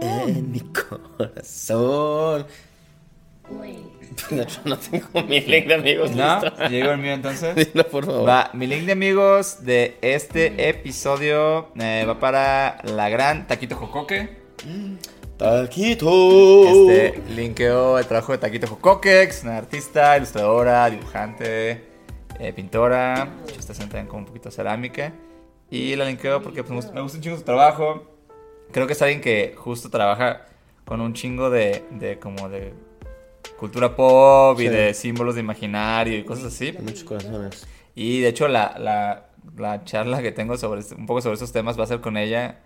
en 0.00 0.50
mi 0.52 0.60
corazón. 0.60 2.46
De 4.30 4.42
hecho, 4.42 4.60
no 4.64 4.78
tengo 4.78 5.22
mi 5.28 5.40
link 5.40 5.66
de 5.66 5.74
amigos. 5.74 6.10
¿No? 6.12 6.40
listo. 6.40 6.68
¿Llegó 6.68 6.92
el 6.92 6.98
mío 6.98 7.12
entonces? 7.12 7.54
Dilo, 7.72 7.86
por 7.88 8.06
favor. 8.06 8.28
Va, 8.28 8.50
mi 8.54 8.66
link 8.66 8.84
de 8.84 8.92
amigos 8.92 9.64
de 9.64 9.98
este 10.00 10.68
episodio 10.68 11.68
eh, 11.78 12.04
va 12.08 12.18
para 12.20 12.78
la 12.84 13.08
gran 13.08 13.46
Taquito 13.46 13.76
Jocoque. 13.76 14.43
Taquito. 15.36 16.64
Este 16.90 17.22
linkeo 17.34 17.98
el 17.98 18.06
trabajo 18.06 18.32
de 18.32 18.38
Taquito 18.38 18.66
Jocoque, 18.66 19.08
que 19.10 19.22
es 19.24 19.42
una 19.42 19.58
artista, 19.58 20.16
ilustradora, 20.16 20.88
dibujante, 20.90 21.84
eh, 22.38 22.52
pintora. 22.54 23.28
Está 23.58 23.74
sentada 23.74 24.00
en 24.00 24.06
como 24.06 24.20
un 24.20 24.26
poquito 24.26 24.48
de 24.48 24.54
cerámica. 24.54 25.12
Y 25.70 25.96
la 25.96 26.04
linkeo 26.04 26.40
porque 26.42 26.62
pues, 26.62 26.70
me 26.70 26.76
gusta- 27.02 27.16
un 27.16 27.20
chingo 27.22 27.36
su 27.36 27.42
trabajo. 27.42 28.04
Creo 28.72 28.86
que 28.86 28.92
es 28.92 29.02
alguien 29.02 29.20
que 29.20 29.54
justo 29.56 29.90
trabaja 29.90 30.46
con 30.84 31.00
un 31.00 31.14
chingo 31.14 31.50
de, 31.50 31.84
de 31.90 32.18
como 32.18 32.48
de 32.48 32.72
cultura 33.58 33.94
pop 33.96 34.58
y 34.60 34.64
Sí. 34.64 34.68
de 34.68 34.94
símbolos 34.94 35.34
de 35.34 35.40
imaginario 35.40 36.16
y 36.18 36.24
cosas 36.24 36.46
así. 36.46 36.72
Muchos 36.80 37.04
corazones. 37.04 37.66
Y 37.94 38.20
de 38.20 38.28
hecho, 38.28 38.48
la, 38.48 38.76
la, 38.78 39.26
la 39.56 39.84
charla 39.84 40.22
que 40.22 40.32
tengo 40.32 40.56
sobre 40.58 40.80
un 40.96 41.06
poco 41.06 41.20
sobre 41.22 41.34
esos 41.36 41.52
temas 41.52 41.78
va 41.78 41.84
a 41.84 41.86
ser 41.86 42.00
con 42.00 42.16
ella. 42.16 42.60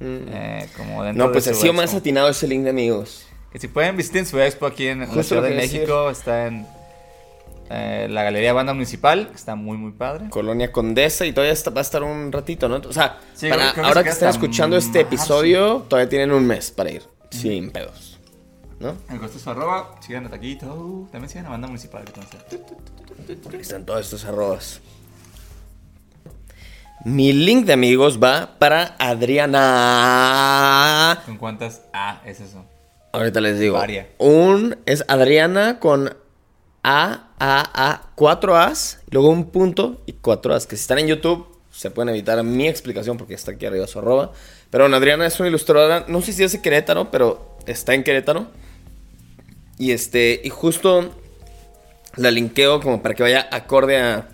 Eh, 0.00 0.68
como 0.76 1.02
dentro 1.04 1.24
Mm. 1.24 1.26
No, 1.28 1.32
pues 1.32 1.44
de 1.44 1.50
ha 1.52 1.54
sido 1.54 1.66
expo. 1.72 1.82
más 1.82 1.94
atinado 1.94 2.28
ese 2.28 2.46
link 2.48 2.64
de 2.64 2.70
amigos. 2.70 3.26
Que 3.52 3.58
si 3.58 3.68
pueden 3.68 3.96
visiten 3.96 4.26
su 4.26 4.38
expo 4.40 4.66
aquí 4.66 4.86
en 4.88 5.00
la 5.00 5.06
Justo 5.06 5.22
Ciudad 5.22 5.42
lo 5.42 5.48
de 5.48 5.54
México, 5.54 6.10
está 6.10 6.46
en 6.46 6.66
eh, 7.70 8.06
la 8.10 8.22
Galería 8.22 8.52
Banda 8.52 8.74
Municipal, 8.74 9.28
que 9.28 9.34
está 9.34 9.54
muy 9.56 9.76
muy 9.76 9.92
padre. 9.92 10.28
Colonia 10.30 10.70
Condesa 10.70 11.24
y 11.26 11.32
todavía 11.32 11.52
está- 11.52 11.70
va 11.70 11.80
a 11.80 11.82
estar 11.82 12.02
un 12.02 12.30
ratito, 12.30 12.68
¿no? 12.68 12.76
O 12.76 12.92
sea, 12.92 13.18
Sí, 13.34 13.48
para- 13.48 13.72
que 13.72 13.80
ahora 13.80 14.02
que 14.04 14.10
están 14.10 14.28
escuchando 14.28 14.76
este 14.76 15.00
episodio, 15.00 15.84
todavía 15.88 16.08
tienen 16.08 16.30
un 16.32 16.46
mes 16.46 16.70
para 16.70 16.90
ir. 16.92 17.02
Sin 17.30 17.70
pedos. 17.70 18.18
¿No? 18.78 18.94
El 19.10 19.18
costo 19.18 19.38
es 19.38 19.42
su 19.42 19.50
arroba, 19.50 19.94
sigan 20.06 20.26
a 20.26 20.30
Taquito, 20.30 21.08
también 21.10 21.30
sigan 21.30 21.46
a 21.46 21.48
Banda 21.48 21.66
Municipal. 21.66 22.04
entonces- 22.06 23.60
están 23.60 23.86
todos 23.86 24.00
estos 24.02 24.24
arrobas. 24.26 24.80
Mi 27.06 27.32
link 27.32 27.66
de 27.66 27.72
amigos 27.72 28.18
va 28.20 28.56
para 28.58 28.96
Adriana. 28.98 29.62
¿Con 31.24 31.36
cuántas 31.36 31.82
A 31.92 32.20
es 32.26 32.40
eso? 32.40 32.64
Ahorita 33.12 33.40
les 33.40 33.60
digo. 33.60 33.74
Varia. 33.78 34.08
Un 34.18 34.76
es 34.86 35.04
Adriana 35.06 35.78
con 35.78 36.16
A, 36.82 37.28
A, 37.38 37.70
A, 37.74 38.10
cuatro 38.16 38.56
As, 38.56 38.98
luego 39.08 39.28
un 39.28 39.50
punto 39.50 40.02
y 40.06 40.14
cuatro 40.14 40.52
As. 40.52 40.66
Que 40.66 40.74
si 40.74 40.80
están 40.80 40.98
en 40.98 41.06
YouTube, 41.06 41.46
se 41.70 41.92
pueden 41.92 42.08
evitar 42.08 42.42
mi 42.42 42.66
explicación 42.66 43.16
porque 43.18 43.34
está 43.34 43.52
aquí 43.52 43.66
arriba 43.66 43.86
su 43.86 44.00
arroba. 44.00 44.32
Pero 44.70 44.82
bueno, 44.82 44.96
Adriana 44.96 45.26
es 45.26 45.38
una 45.38 45.48
ilustradora, 45.48 46.06
no 46.08 46.20
sé 46.22 46.32
si 46.32 46.42
es 46.42 46.50
de 46.50 46.60
Querétaro, 46.60 47.12
pero 47.12 47.56
está 47.66 47.94
en 47.94 48.02
Querétaro. 48.02 48.48
Y 49.78 49.92
este, 49.92 50.40
y 50.42 50.48
justo 50.50 51.14
la 52.16 52.32
linkeo 52.32 52.80
como 52.80 53.00
para 53.00 53.14
que 53.14 53.22
vaya 53.22 53.46
acorde 53.52 53.96
a- 54.00 54.28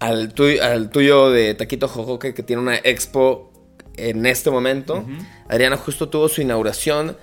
al, 0.00 0.32
tuyo, 0.34 0.62
al 0.64 0.90
tuyo 0.90 1.30
de 1.30 1.54
Taquito 1.54 1.88
Jojoque 1.88 2.34
que 2.34 2.42
tiene 2.42 2.62
una 2.62 2.76
expo 2.76 3.52
en 3.96 4.26
este 4.26 4.50
momento. 4.50 5.04
Adriana 5.48 5.76
justo 5.76 6.08
tuvo 6.08 6.28
su 6.28 6.40
inauguración 6.42 7.16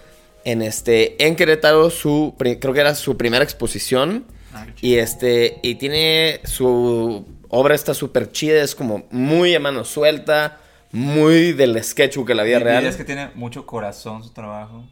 en 0.45 0.61
este 0.61 1.25
en 1.25 1.35
Querétaro, 1.35 1.89
su 1.89 2.35
creo 2.37 2.73
que 2.73 2.79
era 2.79 2.95
su 2.95 3.15
primera 3.17 3.43
exposición. 3.43 4.25
Ah, 4.53 4.67
y 4.81 4.95
este 4.95 5.59
y 5.63 5.75
tiene 5.75 6.41
su 6.43 7.25
obra 7.49 7.75
está 7.75 7.93
súper 7.93 8.31
chida, 8.31 8.61
es 8.63 8.75
como 8.75 9.07
muy 9.11 9.55
a 9.55 9.59
mano 9.59 9.83
suelta, 9.85 10.59
muy 10.91 11.53
del 11.53 11.81
sketchbook 11.83 12.27
de 12.27 12.35
la 12.35 12.43
vida 12.43 12.57
Y 12.59 12.63
real. 12.63 12.77
dirías 12.77 12.97
que 12.97 13.03
tiene 13.03 13.29
mucho 13.35 13.65
corazón 13.65 14.23
su 14.23 14.31
trabajo, 14.31 14.83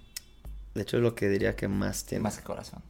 De 0.73 0.81
hecho 0.83 0.97
es 0.97 1.03
lo 1.03 1.13
que 1.15 1.27
diría 1.29 1.55
que 1.55 1.67
más 1.67 2.05
tiene. 2.05 2.23
más 2.23 2.37
que 2.37 2.43
corazón. 2.43 2.81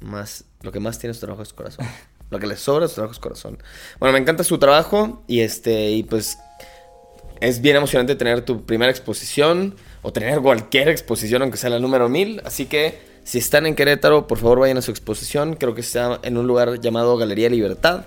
más 0.00 0.44
lo 0.62 0.72
que 0.72 0.80
más 0.80 0.98
tiene 0.98 1.14
su 1.14 1.20
trabajo 1.20 1.42
es 1.42 1.52
corazón. 1.52 1.84
Lo 2.30 2.38
que 2.38 2.46
le 2.46 2.56
sobra 2.56 2.88
su 2.88 2.94
trabajo 2.94 3.12
es 3.12 3.18
corazón. 3.20 3.58
Bueno, 4.00 4.12
me 4.12 4.18
encanta 4.18 4.42
su 4.44 4.58
trabajo 4.58 5.22
y 5.28 5.40
este 5.40 5.90
y 5.90 6.02
pues 6.02 6.38
es 7.40 7.60
bien 7.60 7.76
emocionante 7.76 8.16
tener 8.16 8.42
tu 8.42 8.64
primera 8.64 8.90
exposición 8.90 9.76
o 10.02 10.12
tener 10.12 10.40
cualquier 10.40 10.88
exposición 10.88 11.42
aunque 11.42 11.56
sea 11.58 11.70
la 11.70 11.78
número 11.78 12.08
1000, 12.08 12.42
así 12.44 12.66
que 12.66 12.98
si 13.24 13.38
están 13.38 13.66
en 13.66 13.74
Querétaro, 13.74 14.26
por 14.26 14.38
favor 14.38 14.60
vayan 14.60 14.76
a 14.78 14.82
su 14.82 14.90
exposición, 14.92 15.54
creo 15.54 15.74
que 15.74 15.80
está 15.80 16.20
en 16.22 16.36
un 16.36 16.46
lugar 16.46 16.80
llamado 16.80 17.16
Galería 17.16 17.48
Libertad. 17.48 18.06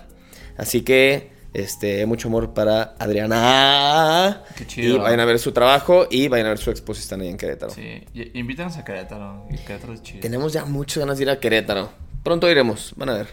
Así 0.58 0.82
que 0.82 1.32
este 1.53 2.05
mucho 2.05 2.27
amor 2.29 2.53
para 2.53 2.95
Adriana. 2.99 4.43
Qué 4.58 4.65
chido. 4.67 4.95
Y 4.95 4.99
vayan 4.99 5.19
a 5.19 5.25
ver 5.25 5.39
su 5.39 5.51
trabajo 5.51 6.08
y 6.10 6.27
vayan 6.27 6.47
a 6.47 6.49
ver 6.49 6.58
su 6.58 6.69
expo 6.71 6.93
si 6.93 7.01
están 7.01 7.21
ahí 7.21 7.27
en 7.27 7.38
Querétaro. 7.38 7.71
Sí, 7.73 8.03
y- 8.13 8.38
invítanos 8.39 8.77
a 8.77 8.84
Querétaro. 8.86 9.45
Querétaro 9.65 9.93
es 9.93 10.01
chido. 10.03 10.21
Tenemos 10.21 10.53
ya 10.53 10.65
muchas 10.65 10.99
ganas 10.99 11.17
de 11.17 11.23
ir 11.23 11.29
a 11.29 11.39
Querétaro. 11.39 11.89
Pronto 12.23 12.49
iremos, 12.49 12.93
van 12.95 13.10
a 13.10 13.13
ver. 13.13 13.27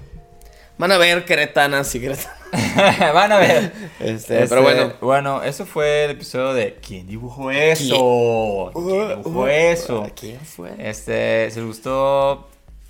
Van 0.78 0.92
a 0.92 0.98
ver 0.98 1.24
queretanas 1.24 1.94
y 1.94 2.00
queretanos. 2.00 2.36
Van 3.14 3.32
a 3.32 3.38
ver. 3.38 3.72
Este, 3.98 4.42
Este, 4.42 4.48
pero 4.48 4.62
bueno. 4.62 4.92
Bueno, 5.00 5.42
eso 5.42 5.64
fue 5.66 6.04
el 6.04 6.10
episodio 6.12 6.52
de 6.54 6.76
¿Quién 6.86 7.06
dibujó 7.06 7.50
eso? 7.50 8.70
¿Quién 8.74 9.08
dibujó 9.08 9.48
eso? 9.48 10.06
¿Quién 10.14 10.40
fue? 10.40 10.70
Este, 10.78 11.50
si 11.50 11.60
les 11.60 11.66
gustó, 11.66 12.48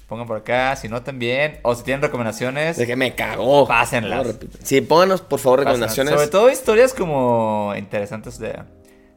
pongan 0.08 0.26
por 0.26 0.38
acá. 0.38 0.74
Si 0.76 0.88
no, 0.88 1.02
también. 1.02 1.58
O 1.62 1.74
si 1.74 1.84
tienen 1.84 2.02
recomendaciones, 2.02 2.76
De 2.76 2.86
que 2.86 2.96
me 2.96 3.14
cagó. 3.14 3.66
Pásenlas. 3.66 4.26
Sí, 4.62 4.80
pónganos 4.80 5.20
por 5.22 5.38
favor 5.38 5.60
pásenlas. 5.64 5.96
recomendaciones. 5.96 6.14
Sobre 6.14 6.28
todo 6.28 6.50
historias 6.50 6.92
como 6.92 7.72
interesantes 7.76 8.38
de, 8.38 8.58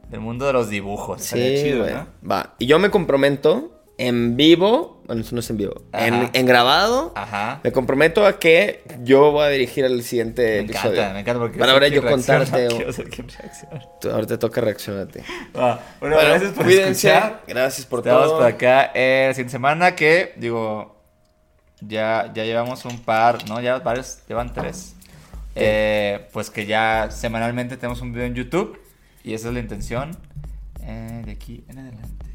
del 0.08 0.20
mundo 0.20 0.46
de 0.46 0.52
los 0.52 0.68
dibujos. 0.68 1.22
Sí, 1.22 1.60
chido. 1.62 1.86
¿no? 1.90 2.06
Va. 2.28 2.54
Y 2.58 2.66
yo 2.66 2.78
me 2.78 2.90
comprometo 2.90 3.82
en 3.98 4.36
vivo. 4.36 4.99
Bueno, 5.10 5.22
eso 5.22 5.34
no 5.34 5.40
es 5.40 5.50
en 5.50 5.56
vivo. 5.56 5.74
En, 5.92 6.14
Ajá. 6.14 6.30
en 6.34 6.46
grabado. 6.46 7.12
Ajá. 7.16 7.58
Me 7.64 7.72
comprometo 7.72 8.24
a 8.24 8.38
que 8.38 8.84
yo 9.02 9.32
voy 9.32 9.42
a 9.44 9.48
dirigir 9.48 9.84
el 9.84 10.04
siguiente 10.04 10.42
Me 10.42 10.58
episodio. 10.60 10.92
encanta, 11.00 11.14
me 11.14 11.20
encanta 11.20 11.40
porque 11.40 11.58
Van 11.58 11.68
a 11.70 11.72
quiero 11.80 11.80
ver 11.80 11.90
ser 11.90 12.02
yo 12.02 12.10
contarte. 12.10 13.88
Tú- 14.00 14.10
Ahorita 14.10 14.38
toca 14.38 14.60
reaccionar 14.60 15.02
a 15.02 15.06
ti. 15.08 15.18
Ah, 15.56 15.80
bueno, 15.98 16.14
Bueno, 16.14 16.30
gracias 16.30 16.52
por 16.52 16.64
cuídense. 16.64 17.08
escuchar. 17.08 17.42
Gracias 17.48 17.86
por 17.86 17.98
Estamos 18.00 18.22
todo. 18.24 18.36
por 18.38 18.46
acá 18.46 18.92
eh, 18.94 19.24
la 19.26 19.34
siguiente 19.34 19.50
semana 19.50 19.96
que, 19.96 20.32
digo, 20.36 20.96
ya, 21.80 22.30
ya 22.32 22.44
llevamos 22.44 22.84
un 22.84 23.00
par, 23.00 23.48
¿no? 23.48 23.60
Ya 23.60 23.80
varios, 23.80 24.20
llevan 24.28 24.52
tres. 24.52 24.94
Eh, 25.56 26.28
pues 26.32 26.50
que 26.50 26.66
ya 26.66 27.10
semanalmente 27.10 27.76
tenemos 27.76 28.00
un 28.00 28.12
video 28.12 28.26
en 28.26 28.34
YouTube 28.36 28.78
y 29.24 29.34
esa 29.34 29.48
es 29.48 29.54
la 29.54 29.60
intención 29.60 30.16
eh, 30.84 31.22
de 31.24 31.32
aquí 31.32 31.64
en 31.68 31.80
adelante. 31.80 32.26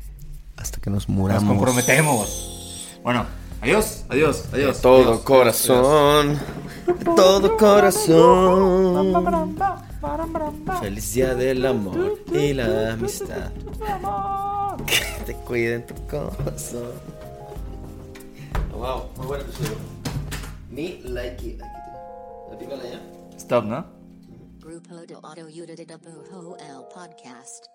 Hasta 0.58 0.80
que 0.80 0.90
nos 0.90 1.08
Nos 1.08 1.18
muramos. 1.18 1.44
comprometemos. 1.46 2.55
Bueno, 3.06 3.24
adiós, 3.62 4.04
adiós, 4.10 4.50
De 4.50 4.64
adiós. 4.64 4.82
todo 4.82 5.10
adiós, 5.12 5.20
corazón. 5.22 6.40
De 6.88 7.06
todo 7.06 7.56
corazón. 7.56 9.14
Feliz 10.82 11.14
día 11.14 11.36
del 11.36 11.64
amor 11.68 12.20
y 12.34 12.54
la 12.54 12.94
amistad. 12.94 13.52
Que 14.88 15.24
te 15.24 15.36
cuiden 15.36 15.86
tu 15.86 15.94
corazón. 16.08 16.94
Oh, 18.74 18.78
wow, 18.80 19.04
muy 19.18 19.28
buen 19.28 19.42
episodio. 19.42 19.78
Mi 20.72 21.00
likey. 21.04 21.60
¿La 22.50 22.58
pícala 22.58 22.84
ya? 22.86 23.00
Stop, 23.38 23.66
¿no? 23.66 23.86
Grupo 24.58 24.96
de 24.96 25.14
Auto 25.14 25.46
Uditabujo 25.46 26.58
el 26.58 26.82
podcast. 26.92 27.75